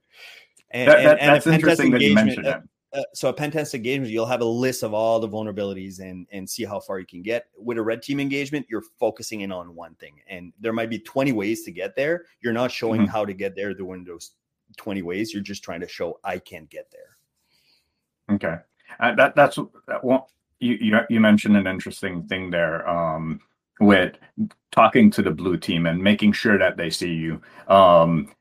that, 0.72 1.04
that, 1.04 1.20
and, 1.20 1.36
that's 1.36 1.48
interesting 1.48 1.92
that 1.92 2.02
you 2.02 2.16
mentioned 2.16 2.48
uh, 2.48 2.60
uh, 2.96 3.04
so 3.14 3.30
a 3.30 3.34
pen 3.34 3.52
test 3.52 3.76
engagement, 3.76 4.12
you'll 4.12 4.26
have 4.26 4.42
a 4.42 4.46
list 4.46 4.84
of 4.84 4.94
all 4.94 5.20
the 5.20 5.28
vulnerabilities 5.28 6.00
and 6.00 6.26
and 6.32 6.50
see 6.50 6.64
how 6.64 6.80
far 6.80 7.00
you 7.00 7.06
can 7.06 7.22
get. 7.22 7.48
With 7.58 7.78
a 7.78 7.82
red 7.82 8.02
team 8.02 8.20
engagement, 8.20 8.66
you're 8.70 8.84
focusing 9.00 9.42
in 9.42 9.52
on 9.52 9.76
one 9.76 9.96
thing, 9.96 10.20
and 10.30 10.54
there 10.60 10.74
might 10.74 10.90
be 10.90 11.00
20 11.00 11.32
ways 11.34 11.64
to 11.64 11.72
get 11.72 11.96
there. 11.96 12.26
You're 12.42 12.54
not 12.54 12.72
showing 12.72 13.02
mm-hmm. 13.02 13.12
how 13.12 13.26
to 13.26 13.34
get 13.34 13.56
there 13.56 13.74
the 13.74 14.04
those 14.06 14.32
20 14.78 15.02
ways. 15.02 15.34
You're 15.34 15.44
just 15.44 15.64
trying 15.64 15.82
to 15.82 15.88
show 15.88 16.20
I 16.24 16.40
can 16.40 16.66
get 16.66 16.90
there. 16.92 18.36
Okay, 18.36 18.56
uh, 19.00 19.16
that 19.16 19.36
that's 19.36 19.58
that 19.88 20.04
well, 20.04 20.30
you, 20.60 20.78
you 20.80 21.00
you 21.10 21.20
mentioned 21.20 21.58
an 21.58 21.68
interesting 21.68 22.28
thing 22.28 22.50
there. 22.50 22.88
Um, 22.88 23.42
with 23.80 24.16
talking 24.72 25.12
to 25.12 25.22
the 25.22 25.32
blue 25.32 25.58
team 25.58 25.86
and 25.86 26.02
making 26.02 26.32
sure 26.32 26.58
that 26.58 26.78
they 26.78 26.90
see 26.90 27.14
you. 27.14 27.42
Um, 27.68 28.34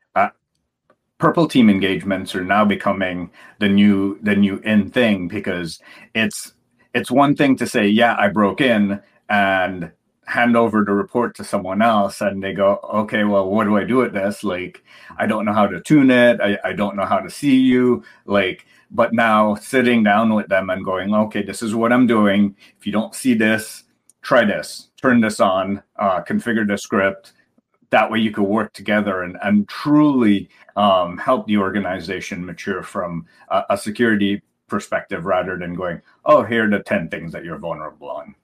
purple 1.25 1.49
team 1.49 1.71
engagements 1.71 2.35
are 2.35 2.45
now 2.45 2.67
becoming 2.67 3.31
the 3.59 3.67
new 3.67 4.19
the 4.21 4.37
new 4.37 4.59
in 4.59 4.91
thing 4.91 5.27
because 5.27 5.81
it's 6.15 6.53
it's 6.93 7.11
one 7.11 7.35
thing 7.35 7.57
to 7.57 7.67
say 7.67 7.87
yeah 7.89 8.15
i 8.19 8.29
broke 8.29 8.61
in 8.61 9.01
and 9.31 9.91
hand 10.27 10.55
over 10.55 10.85
the 10.85 10.93
report 10.93 11.35
to 11.35 11.43
someone 11.43 11.81
else 11.81 12.21
and 12.21 12.45
they 12.45 12.53
go 12.53 12.79
okay 12.93 13.25
well 13.25 13.49
what 13.49 13.65
do 13.65 13.75
i 13.79 13.85
do 13.85 13.97
with 13.97 14.13
this? 14.13 14.45
Like 14.45 14.85
i 15.17 15.27
don't 15.27 15.47
know 15.47 15.55
how 15.55 15.67
to 15.67 15.81
tune 15.81 16.11
it. 16.11 16.43
I, 16.43 16.59
I 16.63 16.75
don't 16.75 16.95
know 16.95 17.07
how 17.07 17.21
to 17.21 17.31
see 17.31 17.57
you. 17.57 18.05
Like 18.27 18.67
but 18.91 19.15
now 19.15 19.55
sitting 19.55 20.03
down 20.03 20.35
with 20.35 20.49
them 20.49 20.69
and 20.69 20.85
going 20.85 21.15
okay 21.15 21.43
this 21.43 21.63
is 21.63 21.75
what 21.75 21.91
i'm 21.91 22.07
doing. 22.07 22.55
If 22.79 22.85
you 22.85 22.93
don't 22.93 23.15
see 23.15 23.33
this 23.33 23.85
try 24.21 24.45
this. 24.45 24.91
Turn 25.01 25.23
this 25.23 25.41
on 25.41 25.83
uh, 25.99 26.21
configure 26.21 26.69
the 26.69 26.77
script 26.77 27.33
that 27.91 28.11
way 28.11 28.19
you 28.19 28.31
could 28.31 28.45
work 28.45 28.73
together 28.73 29.23
and, 29.23 29.37
and 29.43 29.69
truly 29.69 30.49
um, 30.77 31.19
help 31.19 31.47
the 31.47 31.57
organization 31.57 32.45
mature 32.45 32.83
from 32.83 33.27
a, 33.49 33.65
a, 33.71 33.79
security 33.79 34.43
perspective 34.69 35.25
rather 35.25 35.57
than 35.57 35.75
going, 35.75 36.01
oh, 36.25 36.43
here 36.43 36.67
are 36.67 36.71
the 36.71 36.83
10 36.83 37.09
things 37.09 37.33
that 37.33 37.45
you're 37.45 37.59
vulnerable 37.59 38.11
on. 38.11 38.35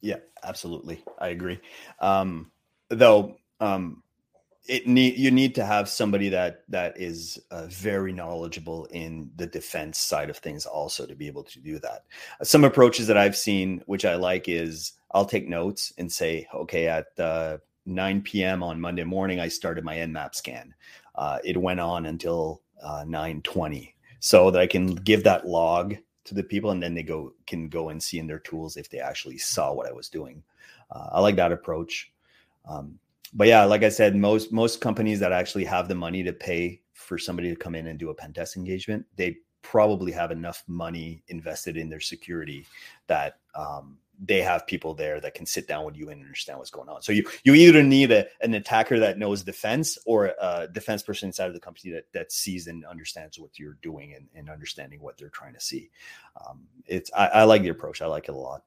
Yeah, 0.00 0.16
absolutely. 0.42 1.04
I 1.18 1.28
agree. 1.28 1.60
Um, 1.98 2.50
though, 2.88 3.36
um, 3.60 4.02
it 4.68 4.86
need 4.86 5.16
you 5.16 5.30
need 5.30 5.54
to 5.54 5.64
have 5.64 5.88
somebody 5.88 6.28
that 6.28 6.64
that 6.68 7.00
is 7.00 7.40
uh, 7.50 7.66
very 7.66 8.12
knowledgeable 8.12 8.84
in 8.86 9.30
the 9.36 9.46
defense 9.46 9.98
side 9.98 10.28
of 10.28 10.36
things 10.36 10.66
also 10.66 11.06
to 11.06 11.14
be 11.14 11.26
able 11.26 11.42
to 11.42 11.58
do 11.60 11.78
that 11.78 12.04
some 12.42 12.62
approaches 12.62 13.06
that 13.06 13.16
i've 13.16 13.34
seen 13.34 13.82
which 13.86 14.04
i 14.04 14.14
like 14.14 14.50
is 14.50 14.92
I'll 15.12 15.24
take 15.24 15.48
notes 15.48 15.92
and 15.98 16.10
say, 16.10 16.46
okay, 16.54 16.86
at 16.86 17.06
uh, 17.18 17.58
9 17.86 18.22
p.m. 18.22 18.62
on 18.62 18.80
Monday 18.80 19.04
morning, 19.04 19.40
I 19.40 19.48
started 19.48 19.84
my 19.84 19.96
Nmap 19.96 20.34
scan. 20.34 20.74
Uh, 21.14 21.38
it 21.44 21.56
went 21.56 21.80
on 21.80 22.06
until 22.06 22.62
uh, 22.82 23.04
9:20, 23.06 23.92
so 24.20 24.50
that 24.50 24.60
I 24.60 24.66
can 24.66 24.94
give 24.94 25.24
that 25.24 25.46
log 25.46 25.96
to 26.24 26.34
the 26.34 26.42
people, 26.42 26.70
and 26.70 26.82
then 26.82 26.94
they 26.94 27.02
go 27.02 27.32
can 27.46 27.68
go 27.68 27.88
and 27.88 28.02
see 28.02 28.18
in 28.18 28.26
their 28.26 28.38
tools 28.38 28.76
if 28.76 28.88
they 28.90 28.98
actually 28.98 29.38
saw 29.38 29.72
what 29.72 29.86
I 29.86 29.92
was 29.92 30.08
doing. 30.08 30.42
Uh, 30.90 31.08
I 31.12 31.20
like 31.20 31.36
that 31.36 31.52
approach. 31.52 32.12
Um, 32.68 32.98
but 33.32 33.48
yeah, 33.48 33.64
like 33.64 33.82
I 33.82 33.88
said, 33.88 34.16
most 34.16 34.52
most 34.52 34.80
companies 34.80 35.20
that 35.20 35.32
actually 35.32 35.64
have 35.64 35.88
the 35.88 35.94
money 35.94 36.22
to 36.22 36.32
pay 36.32 36.80
for 36.92 37.18
somebody 37.18 37.48
to 37.48 37.56
come 37.56 37.74
in 37.74 37.86
and 37.86 37.98
do 37.98 38.10
a 38.10 38.14
pen 38.14 38.32
test 38.32 38.56
engagement, 38.56 39.04
they 39.16 39.38
probably 39.62 40.12
have 40.12 40.30
enough 40.30 40.62
money 40.66 41.22
invested 41.28 41.76
in 41.76 41.88
their 41.88 42.00
security 42.00 42.66
that 43.06 43.38
um, 43.54 43.98
they 44.22 44.42
have 44.42 44.66
people 44.66 44.94
there 44.94 45.20
that 45.20 45.34
can 45.34 45.46
sit 45.46 45.66
down 45.66 45.84
with 45.84 45.96
you 45.96 46.10
and 46.10 46.22
understand 46.22 46.58
what's 46.58 46.70
going 46.70 46.88
on. 46.88 47.02
So 47.02 47.12
you 47.12 47.26
you 47.44 47.54
either 47.54 47.82
need 47.82 48.12
a, 48.12 48.26
an 48.42 48.54
attacker 48.54 48.98
that 48.98 49.18
knows 49.18 49.42
defense 49.42 49.98
or 50.04 50.34
a 50.40 50.68
defense 50.70 51.02
person 51.02 51.28
inside 51.28 51.46
of 51.46 51.54
the 51.54 51.60
company 51.60 51.92
that 51.92 52.04
that 52.12 52.30
sees 52.30 52.66
and 52.66 52.84
understands 52.84 53.38
what 53.38 53.58
you're 53.58 53.78
doing 53.82 54.14
and, 54.14 54.28
and 54.34 54.50
understanding 54.50 55.00
what 55.00 55.16
they're 55.16 55.30
trying 55.30 55.54
to 55.54 55.60
see. 55.60 55.90
Um, 56.46 56.66
it's 56.86 57.10
I, 57.16 57.26
I 57.26 57.42
like 57.44 57.62
the 57.62 57.68
approach. 57.70 58.02
I 58.02 58.06
like 58.06 58.24
it 58.28 58.32
a 58.32 58.36
lot. 58.36 58.62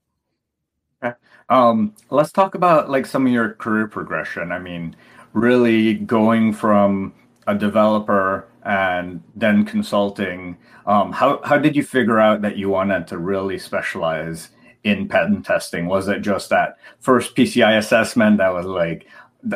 Um, 1.50 1.96
let's 2.10 2.32
talk 2.32 2.56
about 2.56 2.90
like 2.90 3.06
some 3.06 3.28
of 3.28 3.34
your 3.34 3.56
career 3.56 3.88
progression. 3.88 4.52
I 4.54 4.60
mean, 4.60 4.96
really 5.34 5.96
going 5.96 6.54
from 6.54 7.14
a 7.46 7.54
developer 7.56 8.48
and 8.64 9.22
then 9.36 9.66
consulting. 9.66 10.58
Um, 10.86 11.12
how 11.12 11.42
how 11.44 11.58
did 11.58 11.76
you 11.76 11.84
figure 11.84 12.20
out 12.20 12.42
that 12.42 12.58
you 12.58 12.70
wanted 12.70 13.08
to 13.08 13.18
really 13.18 13.60
specialize 13.60 14.50
in 14.84 15.08
pen 15.08 15.42
testing? 15.44 15.88
Was 15.88 16.08
it 16.08 16.22
just 16.22 16.50
that 16.50 16.78
first 17.00 17.36
PCI 17.36 17.78
assessment 17.78 18.38
that 18.38 18.54
was 18.54 18.66
like, 18.66 19.08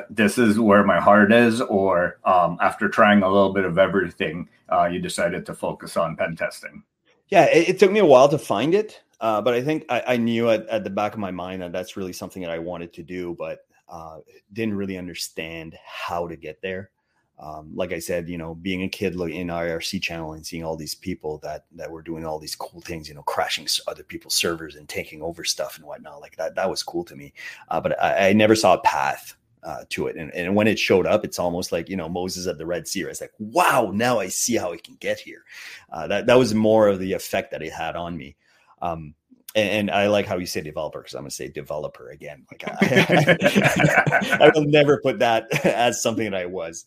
this 0.09 0.37
is 0.37 0.59
where 0.59 0.83
my 0.83 0.99
heart 0.99 1.31
is, 1.31 1.61
or 1.61 2.19
um, 2.25 2.57
after 2.61 2.89
trying 2.89 3.23
a 3.23 3.29
little 3.29 3.53
bit 3.53 3.63
of 3.63 3.77
everything, 3.77 4.49
uh, 4.69 4.85
you 4.85 4.99
decided 4.99 5.45
to 5.45 5.53
focus 5.53 5.95
on 5.95 6.15
pen 6.15 6.35
testing? 6.35 6.83
Yeah, 7.29 7.45
it, 7.45 7.69
it 7.69 7.79
took 7.79 7.91
me 7.91 7.99
a 7.99 8.05
while 8.05 8.27
to 8.29 8.37
find 8.37 8.73
it, 8.73 9.01
uh, 9.21 9.41
but 9.41 9.53
I 9.53 9.61
think 9.61 9.85
I, 9.89 10.03
I 10.07 10.17
knew 10.17 10.49
at, 10.49 10.67
at, 10.67 10.83
the 10.83 10.89
back 10.89 11.13
of 11.13 11.19
my 11.19 11.31
mind 11.31 11.61
that 11.61 11.71
that's 11.71 11.95
really 11.95 12.11
something 12.13 12.41
that 12.41 12.51
I 12.51 12.59
wanted 12.59 12.91
to 12.93 13.03
do, 13.03 13.35
but 13.39 13.59
uh, 13.87 14.19
didn't 14.51 14.75
really 14.75 14.97
understand 14.97 15.77
how 15.85 16.27
to 16.27 16.35
get 16.35 16.61
there 16.61 16.91
um, 17.39 17.69
like 17.75 17.93
I 17.93 17.99
said, 17.99 18.27
you 18.27 18.37
know, 18.37 18.55
being 18.55 18.81
a 18.81 18.89
kid 18.89 19.13
in 19.13 19.47
IRC 19.47 20.01
channel 20.01 20.33
and 20.33 20.45
seeing 20.45 20.63
all 20.63 20.75
these 20.75 20.95
people 20.95 21.37
that 21.39 21.65
that 21.75 21.91
were 21.91 22.01
doing 22.01 22.25
all 22.25 22.39
these 22.39 22.55
cool 22.55 22.81
things, 22.81 23.07
you 23.07 23.13
know, 23.13 23.21
crashing 23.21 23.67
other 23.87 24.03
people's 24.03 24.33
servers 24.33 24.75
and 24.75 24.89
taking 24.89 25.21
over 25.21 25.43
stuff 25.43 25.77
and 25.77 25.85
whatnot, 25.85 26.19
like 26.19 26.35
that, 26.37 26.55
that 26.55 26.69
was 26.69 26.81
cool 26.81 27.03
to 27.05 27.15
me. 27.15 27.33
Uh, 27.69 27.79
but 27.79 28.01
I, 28.01 28.29
I, 28.29 28.33
never 28.33 28.55
saw 28.55 28.73
a 28.73 28.81
path 28.81 29.35
uh, 29.61 29.83
to 29.89 30.07
it, 30.07 30.15
and, 30.15 30.33
and 30.33 30.55
when 30.55 30.67
it 30.67 30.79
showed 30.79 31.05
up, 31.05 31.23
it's 31.23 31.37
almost 31.37 31.71
like 31.71 31.89
you 31.89 31.95
know 31.95 32.09
Moses 32.09 32.47
at 32.47 32.57
the 32.57 32.65
Red 32.65 32.87
Sea. 32.87 33.01
It's 33.01 33.21
like, 33.21 33.33
wow, 33.37 33.91
now 33.93 34.19
I 34.19 34.29
see 34.29 34.55
how 34.55 34.73
I 34.73 34.77
can 34.77 34.95
get 34.95 35.19
here. 35.19 35.43
Uh, 35.91 36.07
that 36.07 36.25
that 36.25 36.39
was 36.39 36.55
more 36.55 36.87
of 36.87 36.97
the 36.97 37.13
effect 37.13 37.51
that 37.51 37.61
it 37.61 37.71
had 37.71 37.95
on 37.95 38.17
me. 38.17 38.35
Um, 38.81 39.13
and, 39.57 39.91
I 39.91 40.07
like 40.07 40.25
how 40.25 40.37
you 40.37 40.45
say 40.45 40.61
developer 40.61 40.99
because 40.99 41.13
I'm 41.13 41.21
going 41.21 41.29
to 41.29 41.35
say 41.35 41.47
developer 41.49 42.09
again. 42.09 42.45
Like 42.51 42.63
I, 42.67 44.37
I, 44.41 44.51
will 44.53 44.65
never 44.65 44.99
put 45.01 45.19
that 45.19 45.65
as 45.65 46.01
something 46.01 46.29
that 46.29 46.35
I 46.35 46.45
was. 46.45 46.85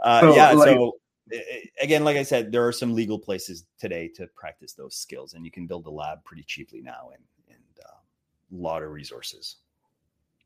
uh, 0.00 0.20
so, 0.20 0.34
yeah. 0.34 0.52
Like, 0.52 0.68
so 0.68 0.92
again, 1.82 2.04
like 2.04 2.16
I 2.16 2.22
said, 2.22 2.52
there 2.52 2.66
are 2.66 2.72
some 2.72 2.94
legal 2.94 3.18
places 3.18 3.64
today 3.78 4.08
to 4.16 4.26
practice 4.28 4.72
those 4.72 4.96
skills, 4.96 5.34
and 5.34 5.44
you 5.44 5.50
can 5.50 5.66
build 5.66 5.86
a 5.86 5.90
lab 5.90 6.24
pretty 6.24 6.42
cheaply 6.42 6.82
now, 6.82 7.10
and 7.14 7.22
and 7.48 7.84
uh, 7.84 8.56
a 8.56 8.56
lot 8.56 8.82
of 8.82 8.90
resources. 8.90 9.56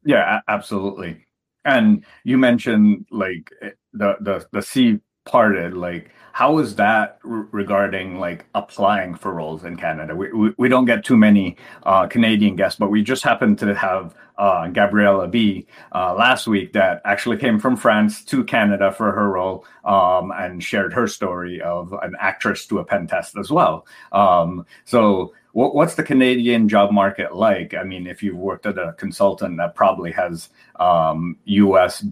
Yeah, 0.05 0.41
absolutely. 0.49 1.27
And 1.65 2.05
you 2.25 2.37
mentioned 2.37 3.07
like 3.11 3.51
eh, 3.63 3.71
the 3.93 4.17
the 4.21 4.47
the 4.53 4.63
C 4.63 5.01
parted 5.25 5.75
like 5.75 6.11
how 6.33 6.59
is 6.59 6.75
that 6.75 7.19
regarding 7.23 8.19
like 8.19 8.45
applying 8.57 9.15
for 9.15 9.33
roles 9.33 9.65
in 9.65 9.77
canada? 9.77 10.15
We, 10.15 10.33
we, 10.33 10.55
we 10.59 10.69
don't 10.69 10.85
get 10.85 11.05
too 11.05 11.17
many 11.17 11.57
uh, 11.85 12.07
canadian 12.07 12.57
guests 12.57 12.79
but 12.79 12.91
we 12.91 13.03
just 13.03 13.23
happened 13.23 13.59
to 13.61 13.75
have 13.75 14.15
uh, 14.37 14.69
gabriella 14.69 15.29
b 15.29 15.67
uh, 15.95 16.15
last 16.15 16.47
week 16.47 16.73
that 16.73 17.01
actually 17.05 17.37
came 17.39 17.59
from 17.59 17.77
france 17.77 18.25
to 18.25 18.45
canada 18.45 18.93
for 18.93 19.13
her 19.13 19.31
role 19.31 19.65
um, 19.85 20.33
and 20.37 20.63
shared 20.63 20.93
her 20.93 21.07
story 21.07 21.61
of 21.63 21.95
an 22.03 22.15
actress 22.21 22.67
to 22.67 22.79
a 22.79 22.85
pen 22.85 23.07
test 23.07 23.37
as 23.37 23.51
well. 23.51 23.87
Um, 24.13 24.67
so 24.85 25.33
what, 25.53 25.75
what's 25.75 25.95
the 25.95 26.03
canadian 26.03 26.69
job 26.69 26.91
market 26.91 27.35
like? 27.35 27.75
I 27.75 27.85
mean 27.85 28.07
if 28.07 28.23
you've 28.23 28.37
worked 28.37 28.67
at 28.67 28.77
a 28.77 28.95
consultant 28.99 29.57
that 29.59 29.75
probably 29.75 30.13
has 30.13 30.51
um, 30.81 31.39
us 31.47 32.05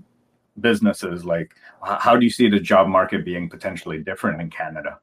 businesses 0.62 1.24
like 1.24 1.54
how 1.84 2.16
do 2.16 2.24
you 2.24 2.30
see 2.30 2.48
the 2.48 2.60
job 2.60 2.88
market 2.88 3.24
being 3.24 3.48
potentially 3.48 3.98
different 3.98 4.40
in 4.40 4.48
canada 4.48 4.98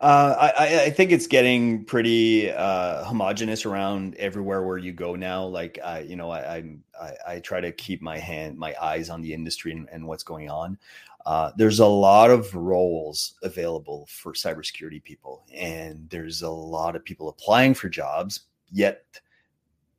uh, 0.00 0.50
I, 0.58 0.84
I, 0.86 0.90
think 0.90 1.12
it's 1.12 1.28
getting 1.28 1.84
pretty 1.84 2.50
uh, 2.50 3.04
homogenous 3.04 3.64
around 3.64 4.16
everywhere 4.16 4.64
where 4.64 4.76
you 4.76 4.92
go 4.92 5.14
now. 5.14 5.44
Like, 5.44 5.78
uh, 5.80 6.02
you 6.04 6.16
know, 6.16 6.28
I, 6.28 6.76
I, 7.00 7.12
I 7.26 7.38
try 7.38 7.60
to 7.60 7.70
keep 7.70 8.02
my 8.02 8.18
hand, 8.18 8.58
my 8.58 8.74
eyes 8.82 9.10
on 9.10 9.22
the 9.22 9.32
industry 9.32 9.70
and, 9.70 9.88
and 9.92 10.04
what's 10.04 10.24
going 10.24 10.50
on. 10.50 10.76
Uh, 11.24 11.52
there's 11.56 11.78
a 11.78 11.86
lot 11.86 12.30
of 12.30 12.52
roles 12.54 13.34
available 13.42 14.08
for 14.10 14.32
cybersecurity 14.32 15.02
people, 15.02 15.44
and 15.54 16.08
there's 16.10 16.42
a 16.42 16.50
lot 16.50 16.96
of 16.96 17.04
people 17.04 17.28
applying 17.28 17.74
for 17.74 17.88
jobs. 17.88 18.40
Yet, 18.72 19.04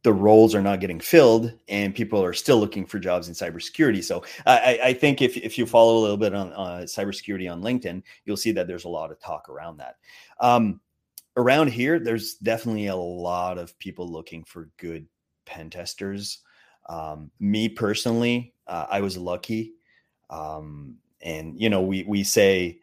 the 0.03 0.13
roles 0.13 0.53
are 0.53 0.61
not 0.61 0.81
getting 0.81 0.99
filled 0.99 1.53
and 1.69 1.95
people 1.95 2.23
are 2.23 2.33
still 2.33 2.59
looking 2.59 2.85
for 2.85 2.99
jobs 2.99 3.29
in 3.29 3.33
cybersecurity. 3.33 4.03
So 4.03 4.23
I, 4.45 4.79
I 4.83 4.93
think 4.93 5.21
if, 5.21 5.37
if 5.37 5.57
you 5.57 5.65
follow 5.65 5.97
a 5.97 6.01
little 6.01 6.17
bit 6.17 6.35
on 6.35 6.51
uh, 6.51 6.81
cybersecurity 6.83 7.51
on 7.51 7.61
LinkedIn, 7.61 8.03
you'll 8.25 8.37
see 8.37 8.51
that 8.51 8.67
there's 8.67 8.83
a 8.83 8.89
lot 8.89 9.11
of 9.11 9.19
talk 9.19 9.49
around 9.49 9.77
that. 9.77 9.95
Um, 10.41 10.81
around 11.37 11.67
here, 11.67 11.99
there's 11.99 12.35
definitely 12.35 12.87
a 12.87 12.95
lot 12.95 13.57
of 13.57 13.77
people 13.79 14.11
looking 14.11 14.43
for 14.43 14.69
good 14.77 15.07
pen 15.45 15.69
testers. 15.69 16.39
Um, 16.89 17.31
me 17.39 17.69
personally, 17.69 18.53
uh, 18.67 18.87
I 18.89 18.99
was 18.99 19.17
lucky. 19.17 19.73
Um, 20.29 20.97
and, 21.21 21.57
you 21.59 21.69
know, 21.69 21.81
we, 21.81 22.03
we 22.03 22.23
say, 22.23 22.79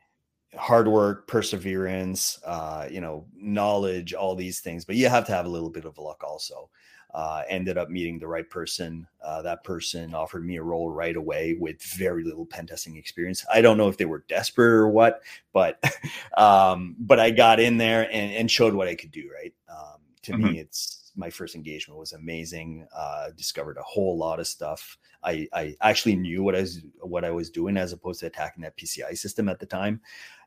hard 0.56 0.88
work, 0.88 1.28
perseverance, 1.28 2.40
uh, 2.44 2.88
you 2.90 3.00
know, 3.00 3.26
knowledge, 3.37 4.14
all 4.14 4.35
these 4.35 4.61
things, 4.61 4.85
but 4.85 4.96
you 4.96 5.09
have 5.09 5.26
to 5.26 5.33
have 5.33 5.46
a 5.46 5.50
little 5.50 5.70
bit 5.70 5.85
of 5.85 5.98
luck 5.98 6.24
also 6.24 6.70
uh, 7.14 7.42
ended 7.48 7.76
up 7.78 7.90
meeting 7.90 8.18
the 8.18 8.26
right 8.26 8.48
person. 8.48 9.06
Uh, 9.22 9.42
that 9.42 9.64
person 9.64 10.14
offered 10.14 10.44
me 10.44 10.56
a 10.56 10.62
role 10.62 10.90
right 10.90 11.16
away 11.16 11.56
with 11.58 11.82
very 11.82 12.24
little 12.24 12.46
pen 12.46 12.66
testing 12.66 12.96
experience. 12.96 13.44
I 13.52 13.60
don't 13.60 13.76
know 13.76 13.88
if 13.88 13.96
they 13.96 14.04
were 14.04 14.24
desperate 14.28 14.72
or 14.72 14.88
what, 14.88 15.22
but 15.52 15.82
um, 16.36 16.96
but 16.98 17.18
I 17.18 17.30
got 17.30 17.60
in 17.60 17.76
there 17.76 18.04
and, 18.12 18.32
and, 18.32 18.50
showed 18.50 18.74
what 18.74 18.88
I 18.88 18.94
could 18.94 19.10
do. 19.10 19.30
Right. 19.34 19.54
Um, 19.68 20.00
to 20.22 20.32
mm-hmm. 20.32 20.44
me, 20.44 20.58
it's 20.60 21.12
my 21.16 21.30
first 21.30 21.54
engagement 21.54 21.98
was 21.98 22.12
amazing. 22.12 22.86
Uh, 22.96 23.30
discovered 23.36 23.76
a 23.76 23.82
whole 23.82 24.16
lot 24.16 24.40
of 24.40 24.46
stuff. 24.46 24.98
I, 25.22 25.48
I 25.52 25.76
actually 25.82 26.16
knew 26.16 26.42
what 26.42 26.54
I 26.54 26.60
was 26.60 26.80
what 27.00 27.24
I 27.24 27.30
was 27.30 27.50
doing 27.50 27.76
as 27.76 27.92
opposed 27.92 28.20
to 28.20 28.26
attacking 28.26 28.62
that 28.62 28.76
PCI 28.76 29.16
system 29.18 29.48
at 29.48 29.58
the 29.58 29.66
time 29.66 30.00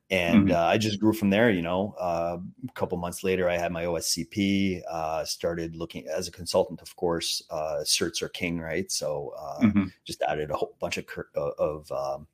and 0.09 0.47
mm-hmm. 0.47 0.55
uh, 0.55 0.65
I 0.65 0.77
just 0.77 0.99
grew 0.99 1.13
from 1.13 1.29
there. 1.29 1.49
You 1.49 1.61
know, 1.61 1.95
uh, 1.99 2.37
a 2.67 2.71
couple 2.73 2.97
months 2.97 3.23
later, 3.23 3.49
I 3.49 3.57
had 3.57 3.71
my 3.71 3.85
OSCP. 3.85 4.81
Uh, 4.89 5.25
started 5.25 5.75
looking 5.75 6.07
as 6.07 6.27
a 6.27 6.31
consultant, 6.31 6.81
of 6.81 6.95
course. 6.95 7.41
Uh, 7.49 7.79
certs 7.83 8.21
are 8.21 8.29
king, 8.29 8.59
right? 8.59 8.91
So 8.91 9.33
uh, 9.37 9.59
mm-hmm. 9.61 9.85
just 10.05 10.21
added 10.21 10.51
a 10.51 10.55
whole 10.55 10.75
bunch 10.79 10.97
of 10.97 11.05
uh, 11.35 11.51
of 11.57 11.91
um, 11.91 12.27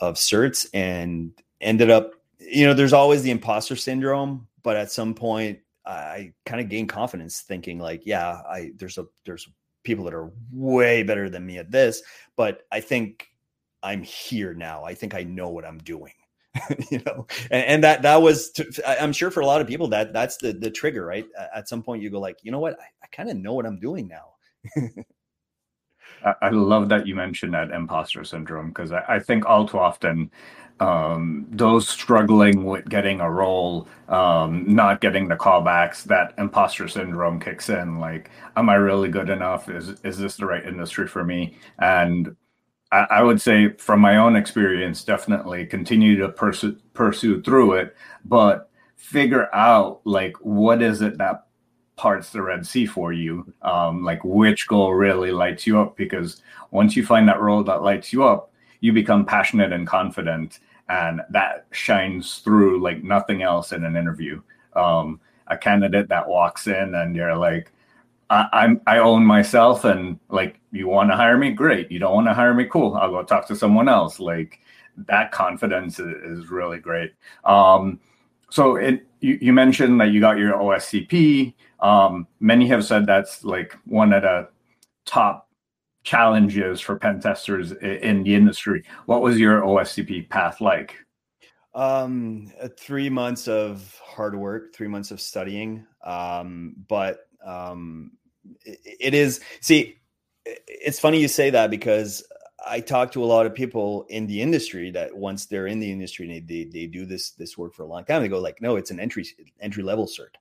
of 0.00 0.16
certs, 0.16 0.68
and 0.74 1.32
ended 1.60 1.90
up. 1.90 2.12
You 2.38 2.66
know, 2.66 2.74
there's 2.74 2.92
always 2.92 3.22
the 3.22 3.30
imposter 3.30 3.76
syndrome, 3.76 4.46
but 4.62 4.76
at 4.76 4.92
some 4.92 5.14
point, 5.14 5.60
I 5.86 6.32
kind 6.44 6.60
of 6.60 6.68
gained 6.68 6.88
confidence, 6.88 7.40
thinking 7.40 7.78
like, 7.78 8.02
yeah, 8.04 8.42
I 8.48 8.72
there's 8.76 8.98
a 8.98 9.06
there's 9.24 9.48
people 9.84 10.04
that 10.04 10.14
are 10.14 10.30
way 10.52 11.02
better 11.04 11.30
than 11.30 11.46
me 11.46 11.58
at 11.58 11.70
this, 11.70 12.02
but 12.36 12.66
I 12.70 12.80
think 12.80 13.28
I'm 13.82 14.02
here 14.02 14.52
now. 14.52 14.84
I 14.84 14.94
think 14.94 15.14
I 15.14 15.22
know 15.22 15.48
what 15.48 15.64
I'm 15.64 15.78
doing 15.78 16.12
you 16.90 17.00
know 17.06 17.26
and, 17.50 17.64
and, 17.64 17.84
that 17.84 18.02
that 18.02 18.20
was 18.20 18.50
to, 18.50 19.02
i'm 19.02 19.12
sure 19.12 19.30
for 19.30 19.40
a 19.40 19.46
lot 19.46 19.60
of 19.60 19.66
people 19.66 19.88
that 19.88 20.12
that's 20.12 20.36
the 20.38 20.52
the 20.52 20.70
trigger 20.70 21.04
right 21.04 21.26
at 21.54 21.68
some 21.68 21.82
point 21.82 22.02
you 22.02 22.10
go 22.10 22.20
like 22.20 22.38
you 22.42 22.50
know 22.50 22.60
what 22.60 22.78
i, 22.80 22.84
I 23.02 23.06
kind 23.12 23.30
of 23.30 23.36
know 23.36 23.54
what 23.54 23.66
i'm 23.66 23.78
doing 23.78 24.08
now 24.08 24.34
I, 26.24 26.34
I 26.42 26.50
love 26.50 26.88
that 26.88 27.06
you 27.06 27.14
mentioned 27.14 27.54
that 27.54 27.70
imposter 27.70 28.24
syndrome 28.24 28.68
because 28.68 28.92
I, 28.92 29.04
I, 29.08 29.18
think 29.20 29.46
all 29.46 29.68
too 29.68 29.78
often 29.78 30.30
um, 30.80 31.46
those 31.50 31.88
struggling 31.88 32.64
with 32.64 32.88
getting 32.88 33.20
a 33.20 33.30
role, 33.30 33.88
um, 34.08 34.64
not 34.66 35.00
getting 35.00 35.28
the 35.28 35.36
callbacks, 35.36 36.04
that 36.04 36.34
imposter 36.38 36.88
syndrome 36.88 37.40
kicks 37.40 37.68
in. 37.68 37.98
Like, 37.98 38.30
am 38.56 38.68
I 38.68 38.74
really 38.74 39.08
good 39.08 39.28
enough? 39.28 39.68
Is 39.68 40.00
is 40.04 40.18
this 40.18 40.36
the 40.36 40.46
right 40.46 40.64
industry 40.64 41.08
for 41.08 41.24
me? 41.24 41.56
And 41.78 42.36
I, 42.90 43.22
would 43.22 43.40
say 43.40 43.70
from 43.74 44.00
my 44.00 44.16
own 44.16 44.34
experience, 44.34 45.04
definitely 45.04 45.66
continue 45.66 46.16
to 46.16 46.30
pursue 46.30 46.76
pursue 46.94 47.42
through 47.42 47.74
it, 47.74 47.94
but 48.24 48.70
figure 48.96 49.54
out 49.54 50.00
like 50.04 50.36
what 50.38 50.80
is 50.80 51.02
it 51.02 51.18
that 51.18 51.48
parts 51.98 52.30
the 52.30 52.40
Red 52.40 52.66
Sea 52.66 52.86
for 52.86 53.12
you. 53.12 53.52
Um, 53.60 54.04
like 54.04 54.24
which 54.24 54.66
goal 54.68 54.94
really 54.94 55.32
lights 55.32 55.66
you 55.66 55.78
up? 55.78 55.96
Because 55.96 56.42
once 56.70 56.96
you 56.96 57.04
find 57.04 57.28
that 57.28 57.40
role 57.40 57.62
that 57.64 57.82
lights 57.82 58.12
you 58.12 58.24
up, 58.24 58.52
you 58.80 58.92
become 58.94 59.26
passionate 59.26 59.72
and 59.72 59.86
confident, 59.86 60.60
and 60.88 61.20
that 61.28 61.66
shines 61.72 62.38
through 62.38 62.80
like 62.80 63.04
nothing 63.04 63.42
else 63.42 63.72
in 63.72 63.84
an 63.84 63.96
interview. 63.96 64.40
Um, 64.74 65.20
a 65.48 65.58
candidate 65.58 66.08
that 66.08 66.28
walks 66.28 66.66
in 66.66 66.94
and 66.94 67.16
you're 67.16 67.36
like, 67.36 67.72
I, 68.30 68.48
I'm 68.52 68.80
I 68.86 68.98
own 68.98 69.24
myself, 69.24 69.84
and 69.84 70.18
like 70.28 70.60
you 70.70 70.88
want 70.88 71.10
to 71.10 71.16
hire 71.16 71.38
me, 71.38 71.52
great. 71.52 71.90
You 71.90 71.98
don't 71.98 72.14
want 72.14 72.26
to 72.26 72.34
hire 72.34 72.54
me, 72.54 72.66
cool. 72.66 72.94
I'll 72.94 73.10
go 73.10 73.22
talk 73.22 73.46
to 73.48 73.56
someone 73.56 73.88
else. 73.88 74.20
Like 74.20 74.60
that 75.06 75.32
confidence 75.32 75.98
is, 75.98 76.40
is 76.40 76.50
really 76.50 76.78
great. 76.78 77.12
Um, 77.44 78.00
so 78.50 78.76
it, 78.76 79.06
you, 79.20 79.38
you, 79.40 79.52
mentioned 79.52 80.00
that 80.00 80.10
you 80.10 80.20
got 80.20 80.38
your 80.38 80.54
OSCP. 80.54 81.54
Um, 81.80 82.26
many 82.40 82.66
have 82.68 82.84
said 82.84 83.06
that's 83.06 83.44
like 83.44 83.76
one 83.84 84.12
of 84.12 84.22
the 84.22 84.48
top 85.04 85.48
challenges 86.02 86.80
for 86.80 86.96
pen 86.96 87.20
testers 87.20 87.72
in 87.72 88.22
the 88.22 88.34
industry. 88.34 88.82
What 89.06 89.22
was 89.22 89.38
your 89.38 89.62
OSCP 89.62 90.28
path 90.28 90.60
like? 90.60 90.96
Um, 91.74 92.50
uh, 92.60 92.68
three 92.78 93.10
months 93.10 93.46
of 93.46 94.00
hard 94.02 94.34
work, 94.34 94.74
three 94.74 94.88
months 94.88 95.10
of 95.10 95.20
studying. 95.20 95.84
Um, 96.02 96.74
but 96.88 97.28
um, 97.44 98.12
it, 98.64 99.14
is 99.14 99.40
see, 99.60 99.96
it's 100.44 101.00
funny 101.00 101.20
you 101.20 101.28
say 101.28 101.50
that 101.50 101.70
because 101.70 102.24
I 102.66 102.80
talk 102.80 103.12
to 103.12 103.22
a 103.22 103.26
lot 103.26 103.46
of 103.46 103.54
people 103.54 104.06
in 104.08 104.26
the 104.26 104.42
industry 104.42 104.90
that 104.90 105.16
once 105.16 105.46
they're 105.46 105.66
in 105.66 105.80
the 105.80 105.90
industry 105.90 106.26
they, 106.26 106.40
they, 106.40 106.64
they 106.64 106.86
do 106.86 107.06
this 107.06 107.30
this 107.30 107.56
work 107.56 107.74
for 107.74 107.82
a 107.82 107.86
long 107.86 108.04
time, 108.04 108.22
they 108.22 108.28
go 108.28 108.40
like, 108.40 108.60
no, 108.60 108.76
it's 108.76 108.90
an 108.90 109.00
entry 109.00 109.26
entry 109.60 109.82
level 109.82 110.06
cert. 110.06 110.34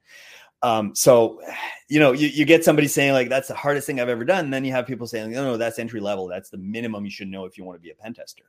Um, 0.63 0.96
so 0.96 1.39
you 1.88 2.00
know, 2.00 2.13
you, 2.13 2.28
you 2.28 2.46
get 2.46 2.63
somebody 2.63 2.88
saying 2.88 3.13
like 3.13 3.30
that's 3.30 3.48
the 3.48 3.54
hardest 3.56 3.86
thing 3.86 4.00
I've 4.00 4.10
ever 4.10 4.26
done, 4.26 4.46
and 4.46 4.54
then 4.54 4.65
you 4.65 4.72
have 4.72 4.88
people 4.88 5.06
saying, 5.08 5.32
no, 5.32 5.43
no, 5.43 5.58
that's 5.58 5.80
entry 5.80 6.00
level. 6.00 6.28
That's 6.28 6.50
the 6.50 6.58
minimum 6.58 7.06
you 7.06 7.12
should 7.12 7.28
know 7.28 7.46
if 7.46 7.58
you 7.58 7.63
want 7.63 7.78
to 7.78 7.84
be 7.84 7.91
a 7.91 7.96
pen 7.96 8.13
tester. 8.13 8.46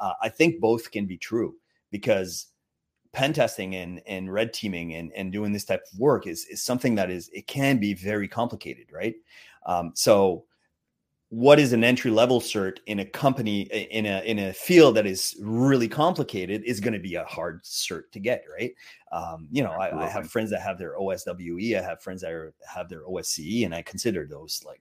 Uh, 0.00 0.12
I 0.20 0.28
think 0.28 0.60
both 0.60 0.90
can 0.90 1.06
be 1.06 1.16
true 1.16 1.54
because 1.90 2.46
pen 3.12 3.32
testing 3.32 3.74
and 3.76 4.00
and 4.06 4.32
red 4.32 4.52
teaming 4.52 4.94
and 4.94 5.12
and 5.12 5.32
doing 5.32 5.52
this 5.52 5.64
type 5.64 5.82
of 5.92 5.98
work 5.98 6.26
is 6.26 6.46
is 6.46 6.62
something 6.62 6.94
that 6.94 7.10
is 7.10 7.28
it 7.32 7.46
can 7.46 7.78
be 7.78 7.94
very 7.94 8.28
complicated, 8.28 8.86
right? 8.92 9.14
Um, 9.66 9.92
so 9.94 10.44
what 11.28 11.58
is 11.58 11.72
an 11.72 11.82
entry 11.82 12.10
level 12.10 12.40
cert 12.40 12.76
in 12.86 12.98
a 12.98 13.06
company 13.06 13.62
in 13.62 14.04
a 14.04 14.22
in 14.24 14.38
a 14.38 14.52
field 14.52 14.96
that 14.96 15.06
is 15.06 15.34
really 15.40 15.88
complicated 15.88 16.62
is 16.64 16.78
going 16.78 16.92
to 16.92 16.98
be 16.98 17.14
a 17.14 17.24
hard 17.24 17.62
cert 17.64 18.10
to 18.12 18.20
get 18.20 18.44
right? 18.52 18.74
Um, 19.12 19.48
you 19.50 19.62
know 19.62 19.70
I, 19.72 20.04
I, 20.04 20.08
have 20.08 20.30
friends 20.30 20.50
that 20.50 20.60
have 20.60 20.78
their 20.78 20.98
oswe 20.98 21.78
i 21.78 21.82
have 21.82 22.02
friends 22.02 22.20
that 22.20 22.32
are, 22.32 22.52
have 22.66 22.88
their 22.88 23.02
osce 23.02 23.64
and 23.64 23.74
i 23.74 23.82
consider 23.82 24.26
those 24.26 24.62
like 24.66 24.80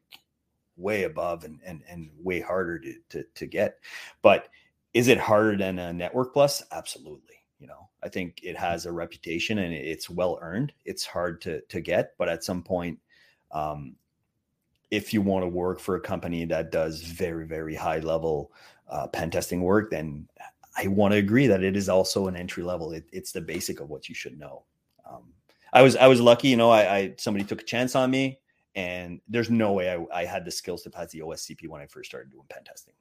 way 0.78 1.04
above 1.04 1.44
and 1.46 1.60
and, 1.65 1.84
and 1.88 2.10
way 2.22 2.41
harder 2.41 2.80
to, 2.80 2.96
to 3.10 3.24
to 3.36 3.46
get. 3.46 3.78
But 4.22 4.50
is 4.94 5.08
it 5.08 5.20
harder 5.20 5.56
than 5.58 5.80
a 5.80 5.94
network 5.94 6.34
plus 6.34 6.62
absolutely 6.72 7.36
you 7.60 7.67
know 7.67 7.88
i 8.04 8.10
think 8.10 8.40
it 8.44 8.58
has 8.58 8.86
a 8.86 8.92
reputation 8.92 9.60
and 9.60 9.74
it's 9.74 10.10
well 10.10 10.38
earned. 10.42 10.74
It's 10.86 11.06
hard 11.06 11.42
to 11.42 11.62
to 11.62 11.82
get 11.82 12.14
but 12.18 12.30
at 12.30 12.44
some 12.44 12.64
point 12.64 13.00
um, 13.52 13.96
if 14.90 15.14
you 15.14 15.22
want 15.22 15.44
to 15.44 15.48
work 15.48 15.80
for 15.80 15.96
a 15.96 16.02
company 16.02 16.46
that 16.46 16.72
does 16.72 17.02
very 17.02 17.46
very 17.46 17.76
high 17.76 18.00
level 18.00 18.52
uh, 18.90 19.08
pen 19.08 19.30
testing 19.30 19.62
work 19.62 19.90
then 19.90 20.28
i 20.78 20.88
want 20.88 21.14
to 21.14 21.18
agree 21.18 21.48
that 21.48 21.64
it 21.64 21.76
is 21.76 21.90
also 21.90 22.28
an 22.28 22.36
entry 22.36 22.64
level. 22.64 22.94
It, 22.94 23.06
it's 23.12 23.32
the 23.32 23.42
basic 23.42 23.80
of 23.80 23.90
what 23.90 24.08
you 24.10 24.16
should 24.16 24.40
know. 24.40 24.64
Um, 25.10 25.34
i 25.74 25.82
was 25.82 25.96
i 25.98 26.08
was 26.08 26.22
lucky 26.22 26.48
you 26.50 26.58
know 26.58 26.70
I, 26.70 26.96
I, 26.96 27.16
somebody 27.18 27.46
took 27.46 27.62
a 27.62 27.66
chance 27.66 27.96
on 27.96 28.10
me 28.12 28.40
and 28.76 29.20
there's 29.28 29.50
no 29.50 29.74
way 29.74 29.92
I, 29.94 30.22
I 30.22 30.26
had 30.26 30.46
the 30.46 30.52
skills 30.52 30.82
to 30.84 30.90
pass 30.90 31.12
the 31.12 31.20
oscp 31.20 31.68
when 31.68 31.82
i 31.82 31.86
first 31.86 32.10
started 32.10 32.32
doing 32.32 32.46
pen 32.50 32.64
testing. 32.64 32.94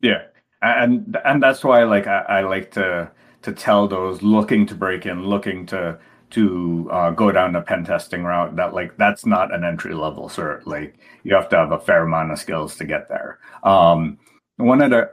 Yeah 0.00 0.22
and 0.62 1.16
and 1.24 1.42
that's 1.42 1.62
why 1.64 1.84
like 1.84 2.06
I, 2.06 2.20
I 2.28 2.40
like 2.40 2.70
to 2.72 3.10
to 3.42 3.52
tell 3.52 3.86
those 3.88 4.22
looking 4.22 4.66
to 4.66 4.74
break 4.74 5.06
in 5.06 5.24
looking 5.24 5.66
to 5.66 5.98
to 6.30 6.88
uh, 6.90 7.10
go 7.10 7.30
down 7.30 7.52
the 7.52 7.60
pen 7.60 7.84
testing 7.84 8.24
route 8.24 8.56
that 8.56 8.74
like 8.74 8.96
that's 8.96 9.24
not 9.24 9.54
an 9.54 9.64
entry 9.64 9.94
level 9.94 10.28
cert. 10.28 10.66
Like 10.66 10.98
you 11.22 11.34
have 11.34 11.48
to 11.50 11.56
have 11.56 11.72
a 11.72 11.78
fair 11.78 12.02
amount 12.02 12.32
of 12.32 12.38
skills 12.38 12.76
to 12.76 12.84
get 12.84 13.08
there. 13.08 13.38
Um, 13.62 14.18
one 14.56 14.80
of 14.80 14.90
the 14.90 15.10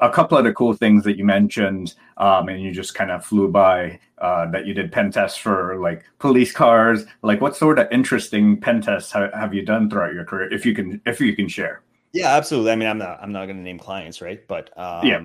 a 0.00 0.10
couple 0.10 0.38
of 0.38 0.44
the 0.44 0.54
cool 0.54 0.72
things 0.72 1.04
that 1.04 1.18
you 1.18 1.24
mentioned 1.24 1.94
um, 2.16 2.48
and 2.48 2.62
you 2.62 2.72
just 2.72 2.94
kind 2.94 3.10
of 3.10 3.24
flew 3.24 3.48
by 3.48 4.00
uh, 4.18 4.50
that 4.50 4.64
you 4.64 4.72
did 4.72 4.90
pen 4.90 5.10
tests 5.12 5.38
for 5.38 5.78
like 5.78 6.04
police 6.18 6.50
cars. 6.50 7.04
Like 7.22 7.40
what 7.40 7.54
sort 7.54 7.78
of 7.78 7.88
interesting 7.92 8.58
pen 8.58 8.80
tests 8.80 9.12
ha- 9.12 9.30
have 9.34 9.52
you 9.52 9.62
done 9.62 9.90
throughout 9.90 10.14
your 10.14 10.24
career 10.24 10.52
if 10.52 10.64
you 10.64 10.74
can 10.74 11.00
if 11.06 11.20
you 11.20 11.36
can 11.36 11.48
share 11.48 11.82
yeah, 12.16 12.34
absolutely. 12.34 12.72
I 12.72 12.76
mean, 12.76 12.88
I'm 12.88 12.98
not 12.98 13.18
I'm 13.22 13.32
not 13.32 13.44
going 13.44 13.58
to 13.58 13.62
name 13.62 13.78
clients, 13.78 14.22
right? 14.22 14.46
But 14.48 14.76
um, 14.78 15.06
yeah. 15.06 15.20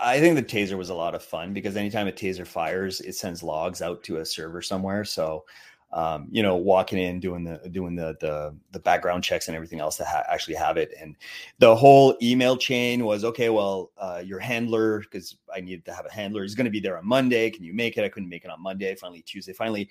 I 0.00 0.20
think 0.20 0.36
the 0.36 0.42
taser 0.42 0.78
was 0.78 0.90
a 0.90 0.94
lot 0.94 1.14
of 1.14 1.22
fun 1.22 1.52
because 1.52 1.76
anytime 1.76 2.06
a 2.06 2.12
taser 2.12 2.46
fires, 2.46 3.00
it 3.00 3.16
sends 3.16 3.42
logs 3.42 3.82
out 3.82 4.04
to 4.04 4.18
a 4.18 4.24
server 4.24 4.62
somewhere. 4.62 5.04
So, 5.04 5.44
um, 5.92 6.28
you 6.30 6.42
know, 6.42 6.54
walking 6.56 6.98
in, 6.98 7.18
doing 7.18 7.42
the 7.42 7.68
doing 7.70 7.96
the 7.96 8.16
the, 8.20 8.54
the 8.70 8.78
background 8.78 9.24
checks 9.24 9.48
and 9.48 9.56
everything 9.56 9.80
else 9.80 9.96
to 9.96 10.04
ha- 10.04 10.24
actually 10.30 10.54
have 10.54 10.76
it, 10.76 10.94
and 11.00 11.16
the 11.58 11.74
whole 11.74 12.16
email 12.22 12.56
chain 12.56 13.04
was 13.04 13.24
okay. 13.24 13.48
Well, 13.48 13.90
uh, 13.98 14.22
your 14.24 14.38
handler, 14.38 15.00
because 15.00 15.36
I 15.52 15.60
needed 15.60 15.84
to 15.86 15.94
have 15.94 16.06
a 16.06 16.12
handler, 16.12 16.44
is 16.44 16.54
going 16.54 16.66
to 16.66 16.70
be 16.70 16.80
there 16.80 16.98
on 16.98 17.06
Monday. 17.06 17.50
Can 17.50 17.64
you 17.64 17.74
make 17.74 17.98
it? 17.98 18.04
I 18.04 18.08
couldn't 18.08 18.28
make 18.28 18.44
it 18.44 18.50
on 18.50 18.62
Monday. 18.62 18.94
Finally, 18.94 19.22
Tuesday. 19.22 19.52
Finally, 19.52 19.88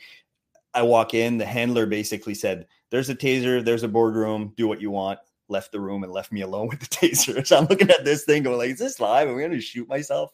I 0.73 0.81
walk 0.81 1.13
in. 1.13 1.37
The 1.37 1.45
handler 1.45 1.85
basically 1.85 2.35
said, 2.35 2.67
"There's 2.89 3.09
a 3.09 3.15
taser. 3.15 3.65
There's 3.65 3.83
a 3.83 3.89
boardroom. 3.89 4.53
Do 4.55 4.67
what 4.67 4.79
you 4.79 4.91
want." 4.91 5.19
Left 5.49 5.71
the 5.71 5.79
room 5.79 6.03
and 6.03 6.11
left 6.11 6.31
me 6.31 6.41
alone 6.41 6.67
with 6.67 6.79
the 6.79 6.85
taser. 6.87 7.45
So 7.45 7.57
I'm 7.57 7.65
looking 7.65 7.89
at 7.89 8.05
this 8.05 8.23
thing 8.23 8.43
going 8.43 8.57
like, 8.57 8.71
is 8.71 8.79
this 8.79 8.99
live? 8.99 9.27
Am 9.27 9.35
I 9.35 9.39
going 9.39 9.51
to 9.51 9.61
shoot 9.61 9.87
myself? 9.87 10.33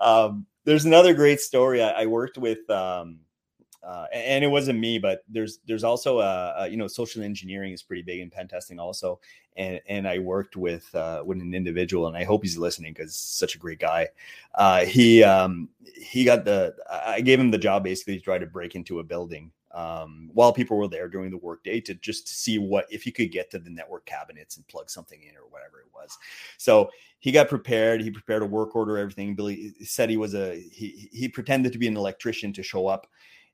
Um, 0.00 0.46
there's 0.64 0.84
another 0.84 1.14
great 1.14 1.40
story. 1.40 1.82
I, 1.82 2.02
I 2.02 2.06
worked 2.06 2.38
with, 2.38 2.68
um, 2.70 3.20
uh, 3.82 4.06
and 4.12 4.44
it 4.44 4.48
wasn't 4.48 4.78
me, 4.78 4.98
but 4.98 5.24
there's 5.26 5.58
there's 5.66 5.84
also 5.84 6.20
a, 6.20 6.54
a, 6.58 6.68
you 6.68 6.76
know 6.76 6.86
social 6.86 7.22
engineering 7.22 7.72
is 7.72 7.82
pretty 7.82 8.02
big 8.02 8.20
in 8.20 8.28
pen 8.28 8.46
testing 8.46 8.78
also, 8.78 9.18
and 9.56 9.80
and 9.88 10.06
I 10.06 10.18
worked 10.18 10.54
with 10.54 10.94
uh, 10.94 11.22
with 11.24 11.40
an 11.40 11.54
individual, 11.54 12.06
and 12.06 12.14
I 12.14 12.24
hope 12.24 12.42
he's 12.42 12.58
listening 12.58 12.92
because 12.92 13.16
such 13.16 13.54
a 13.54 13.58
great 13.58 13.78
guy. 13.78 14.08
Uh, 14.54 14.84
he 14.84 15.24
um, 15.24 15.70
he 15.96 16.24
got 16.24 16.44
the 16.44 16.74
I 16.90 17.22
gave 17.22 17.40
him 17.40 17.50
the 17.50 17.56
job 17.56 17.82
basically 17.82 18.18
to 18.18 18.22
try 18.22 18.36
to 18.36 18.46
break 18.46 18.74
into 18.74 18.98
a 18.98 19.02
building 19.02 19.50
um, 19.72 20.30
while 20.32 20.52
people 20.52 20.76
were 20.76 20.88
there 20.88 21.08
during 21.08 21.30
the 21.30 21.36
workday 21.36 21.80
to 21.80 21.94
just 21.94 22.28
see 22.28 22.58
what 22.58 22.86
if 22.90 23.06
you 23.06 23.12
could 23.12 23.30
get 23.30 23.50
to 23.50 23.58
the 23.58 23.70
network 23.70 24.04
cabinets 24.04 24.56
and 24.56 24.66
plug 24.68 24.90
something 24.90 25.22
in 25.22 25.36
or 25.36 25.48
whatever 25.48 25.80
it 25.80 25.86
was. 25.94 26.16
So 26.58 26.90
he 27.20 27.30
got 27.32 27.48
prepared. 27.48 28.00
He 28.00 28.10
prepared 28.10 28.42
a 28.42 28.46
work 28.46 28.74
order, 28.74 28.98
everything. 28.98 29.34
Billy 29.34 29.74
said 29.82 30.10
he 30.10 30.16
was 30.16 30.34
a 30.34 30.60
he 30.60 31.08
he 31.12 31.28
pretended 31.28 31.72
to 31.72 31.78
be 31.78 31.86
an 31.86 31.96
electrician 31.96 32.52
to 32.54 32.62
show 32.62 32.86
up, 32.86 33.06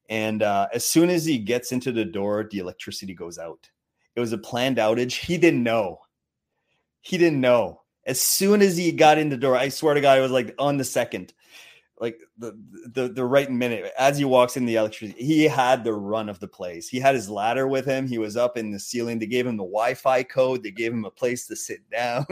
and 0.09 0.43
uh, 0.43 0.69
as 0.73 0.87
soon 0.87 1.11
as 1.11 1.25
he 1.25 1.39
gets 1.39 1.73
into 1.73 1.93
the 1.93 2.05
door, 2.05 2.49
the 2.51 2.59
electricity 2.59 3.15
goes 3.15 3.39
out. 3.39 3.69
It 4.15 4.21
was 4.21 4.33
a 4.33 4.39
planned 4.39 4.79
outage. 4.79 5.19
He 5.19 5.37
didn't 5.37 5.63
know. 5.63 6.01
He 7.03 7.19
didn't 7.19 7.41
know. 7.41 7.83
As 8.07 8.21
soon 8.21 8.63
as 8.63 8.77
he 8.77 8.93
got 8.93 9.19
in 9.19 9.29
the 9.29 9.37
door, 9.37 9.57
I 9.57 9.69
swear 9.69 9.95
to 9.95 10.01
God, 10.01 10.17
it 10.17 10.23
was 10.23 10.31
like 10.31 10.55
on 10.59 10.77
the 10.77 10.85
second 10.85 11.35
like 11.99 12.21
the 12.39 12.59
the 12.93 13.09
the 13.09 13.25
right 13.25 13.51
minute 13.51 13.91
as 13.99 14.19
he 14.19 14.25
walks 14.25 14.57
in 14.57 14.67
the 14.67 14.77
electricity 14.77 15.23
he 15.23 15.45
had 15.45 15.83
the 15.83 15.93
run 15.93 16.29
of 16.29 16.41
the 16.41 16.49
place. 16.49 16.89
He 16.89 17.01
had 17.01 17.15
his 17.15 17.31
ladder 17.31 17.67
with 17.67 17.87
him. 17.87 18.07
He 18.07 18.19
was 18.19 18.37
up 18.37 18.57
in 18.57 18.71
the 18.71 18.79
ceiling. 18.79 19.19
They 19.19 19.27
gave 19.27 19.47
him 19.47 19.57
the 19.57 19.65
wi-fi 19.65 20.23
code. 20.23 20.63
They 20.63 20.71
gave 20.71 20.93
him 20.93 21.05
a 21.05 21.11
place 21.11 21.47
to 21.47 21.57
sit 21.57 21.89
down. 21.91 22.27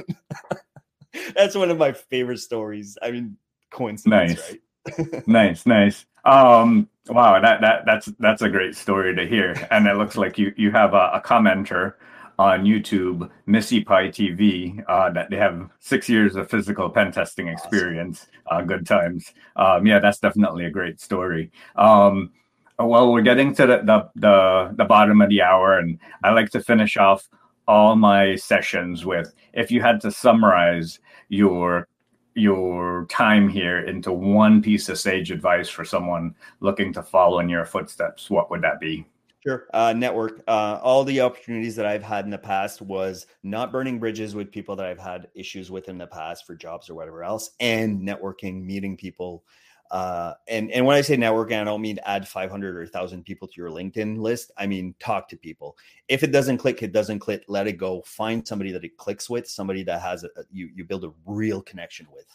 That's 1.35 1.55
one 1.55 1.71
of 1.71 1.79
my 1.79 1.93
favorite 1.93 2.39
stories. 2.39 2.99
I 3.03 3.11
mean 3.11 3.37
coincidence 3.71 4.35
nice. 4.35 4.51
right? 4.51 5.27
Nice 5.27 5.67
nice. 5.67 6.07
Um 6.25 6.89
wow 7.09 7.41
that 7.41 7.61
that 7.63 7.85
that's 7.87 8.07
that's 8.19 8.43
a 8.43 8.51
great 8.51 8.77
story 8.77 9.15
to 9.17 9.27
hear. 9.27 9.67
And 9.71 9.87
it 9.87 9.97
looks 9.97 10.17
like 10.17 10.37
you 10.37 10.53
you 10.57 10.73
have 10.73 10.93
a, 10.93 11.11
a 11.15 11.23
commenter 11.25 11.95
on 12.39 12.65
YouTube, 12.65 13.31
Missy 13.47 13.83
Pie 13.83 14.09
TV, 14.09 14.83
uh, 14.89 15.11
that 15.11 15.31
they 15.31 15.37
have 15.37 15.71
six 15.81 16.09
years 16.09 16.37
of 16.37 16.51
physical 16.51 16.91
pen 16.91 17.13
testing 17.13 17.49
experience. 17.49 18.27
Uh, 18.51 18.63
good 18.63 18.87
times. 18.87 19.33
Um, 19.57 19.87
yeah, 19.87 19.99
that's 19.99 20.19
definitely 20.19 20.65
a 20.67 20.71
great 20.71 21.01
story. 21.01 21.51
Um, 21.77 22.33
well, 22.79 23.13
we're 23.13 23.23
getting 23.23 23.55
to 23.55 23.67
the, 23.67 23.83
the, 23.85 24.11
the 24.17 24.75
the 24.77 24.85
bottom 24.85 25.21
of 25.21 25.29
the 25.29 25.43
hour, 25.43 25.79
and 25.79 25.99
I 26.25 26.31
like 26.31 26.51
to 26.51 26.61
finish 26.61 26.97
off 26.97 27.29
all 27.69 27.97
my 27.97 28.37
sessions 28.37 29.05
with 29.05 29.33
if 29.53 29.71
you 29.71 29.81
had 29.81 30.01
to 30.01 30.11
summarize 30.11 30.99
your 31.29 31.89
your 32.35 33.07
time 33.09 33.49
here 33.49 33.81
into 33.87 34.13
one 34.13 34.61
piece 34.61 34.89
of 34.89 34.99
sage 34.99 35.31
advice 35.31 35.69
for 35.69 35.85
someone 35.85 36.35
looking 36.61 36.93
to 36.93 37.03
follow 37.03 37.39
in 37.39 37.49
your 37.49 37.65
footsteps, 37.65 38.29
what 38.29 38.51
would 38.51 38.63
that 38.63 38.81
be? 38.81 39.07
Sure. 39.47 39.67
Uh, 39.75 39.93
network. 39.93 40.43
Uh, 40.49 40.79
all 40.83 41.05
the 41.05 41.21
opportunities 41.21 41.77
that 41.77 41.85
I've 41.85 42.03
had 42.03 42.25
in 42.25 42.31
the 42.31 42.39
past 42.39 42.81
was 42.81 43.27
not 43.43 43.73
burning 43.73 43.99
bridges 43.99 44.35
with 44.35 44.51
people 44.51 44.75
that 44.77 44.87
I've 44.87 44.99
had 44.99 45.29
issues 45.35 45.71
with 45.71 45.89
in 45.91 45.99
the 45.99 46.07
past 46.07 46.47
for 46.47 46.55
jobs 46.55 46.89
or 46.89 46.95
whatever 46.95 47.23
else, 47.23 47.51
and 47.61 48.01
networking, 48.01 48.65
meeting 48.65 48.97
people, 48.97 49.45
Uh, 49.91 50.33
and 50.49 50.71
and 50.73 50.87
when 50.87 50.97
I 50.97 51.03
say 51.03 51.17
networking, 51.17 51.61
I 51.61 51.65
don't 51.65 51.83
mean 51.83 51.99
add 52.07 52.27
500 52.27 52.75
or 52.77 52.83
1,000 52.85 53.23
people 53.25 53.47
to 53.49 53.55
your 53.57 53.69
LinkedIn 53.71 54.19
list. 54.19 54.51
I 54.57 54.67
mean 54.67 54.95
talk 54.99 55.29
to 55.29 55.37
people. 55.37 55.77
If 56.09 56.23
it 56.23 56.33
doesn't 56.33 56.57
click, 56.59 56.83
it 56.83 56.93
doesn't 56.93 57.19
click. 57.21 57.45
Let 57.49 57.67
it 57.67 57.75
go. 57.77 58.03
Find 58.07 58.47
somebody 58.49 58.73
that 58.73 58.83
it 58.85 58.97
clicks 58.97 59.29
with, 59.29 59.47
somebody 59.47 59.83
that 59.85 60.01
has 60.01 60.25
a, 60.25 60.31
you 60.51 60.71
you 60.75 60.85
build 60.85 61.05
a 61.05 61.13
real 61.27 61.61
connection 61.63 62.07
with, 62.13 62.27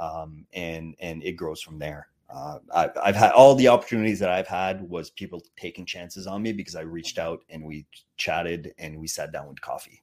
um, 0.00 0.44
and 0.52 0.96
and 1.00 1.22
it 1.22 1.32
grows 1.32 1.62
from 1.62 1.78
there. 1.78 2.08
Uh, 2.30 2.58
I, 2.74 2.90
I've 3.02 3.16
had 3.16 3.32
all 3.32 3.54
the 3.54 3.68
opportunities 3.68 4.18
that 4.18 4.30
I've 4.30 4.48
had 4.48 4.82
was 4.88 5.10
people 5.10 5.42
taking 5.58 5.86
chances 5.86 6.26
on 6.26 6.42
me 6.42 6.52
because 6.52 6.76
I 6.76 6.82
reached 6.82 7.18
out 7.18 7.40
and 7.48 7.64
we 7.64 7.86
chatted 8.16 8.74
and 8.78 8.98
we 8.98 9.06
sat 9.06 9.32
down 9.32 9.48
with 9.48 9.60
coffee. 9.60 10.02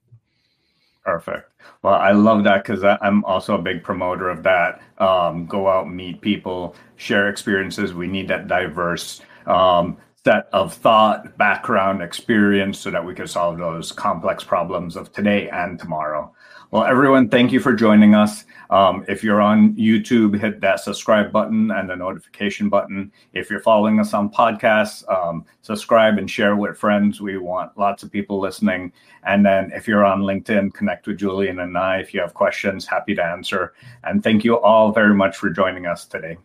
Perfect. 1.04 1.52
Well, 1.84 1.94
I 1.94 2.14
love 2.14 2.44
that 2.46 2.64
because 2.64 2.84
I'm 2.84 3.24
also 3.26 3.54
a 3.54 3.62
big 3.62 3.84
promoter 3.84 4.28
of 4.30 4.42
that. 4.42 4.82
Um, 4.98 5.46
go 5.46 5.68
out, 5.70 5.88
meet 5.88 6.20
people, 6.20 6.76
share 6.96 7.30
experiences. 7.30 7.94
We 7.94 8.08
need 8.08 8.28
that 8.30 8.48
diverse 8.48 9.22
um, 9.46 9.98
set 10.24 10.50
of 10.52 10.74
thought, 10.74 11.38
background, 11.38 12.02
experience 12.02 12.80
so 12.80 12.90
that 12.90 13.06
we 13.06 13.14
can 13.14 13.28
solve 13.28 13.60
those 13.60 13.92
complex 13.92 14.44
problems 14.44 14.96
of 14.96 15.12
today 15.12 15.48
and 15.50 15.78
tomorrow. 15.78 16.34
Well, 16.72 16.84
everyone, 16.84 17.30
thank 17.30 17.52
you 17.52 17.60
for 17.60 17.74
joining 17.74 18.16
us. 18.16 18.44
Um, 18.70 19.06
if 19.08 19.24
you're 19.24 19.42
on 19.42 19.76
YouTube, 19.76 20.40
hit 20.40 20.60
that 20.62 20.80
subscribe 20.80 21.32
button 21.32 21.70
and 21.72 21.90
the 21.90 21.96
notification 21.96 22.70
button. 22.70 23.12
If 23.34 23.50
you're 23.50 23.60
following 23.60 24.00
us 24.00 24.14
on 24.14 24.30
podcasts, 24.30 25.08
um, 25.10 25.46
subscribe 25.62 26.18
and 26.18 26.30
share 26.30 26.56
with 26.56 26.78
friends. 26.78 27.22
We 27.22 27.38
want 27.38 27.78
lots 27.78 28.02
of 28.04 28.12
people 28.12 28.40
listening. 28.40 28.92
And 29.24 29.46
then 29.46 29.72
if 29.74 29.88
you're 29.88 30.04
on 30.04 30.22
LinkedIn, 30.22 30.74
connect 30.74 31.08
with 31.08 31.18
Julian 31.18 31.60
and 31.60 31.78
I. 31.78 32.00
If 32.00 32.14
you 32.14 32.22
have 32.22 32.34
questions, 32.34 32.86
happy 32.86 33.14
to 33.16 33.24
answer. 33.24 33.74
And 34.04 34.24
thank 34.24 34.44
you 34.44 34.60
all 34.60 34.92
very 34.92 35.14
much 35.14 35.38
for 35.38 35.50
joining 35.52 35.86
us 35.86 36.06
today. 36.06 36.38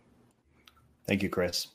Thank 1.07 1.23
you, 1.23 1.29
Chris. 1.29 1.67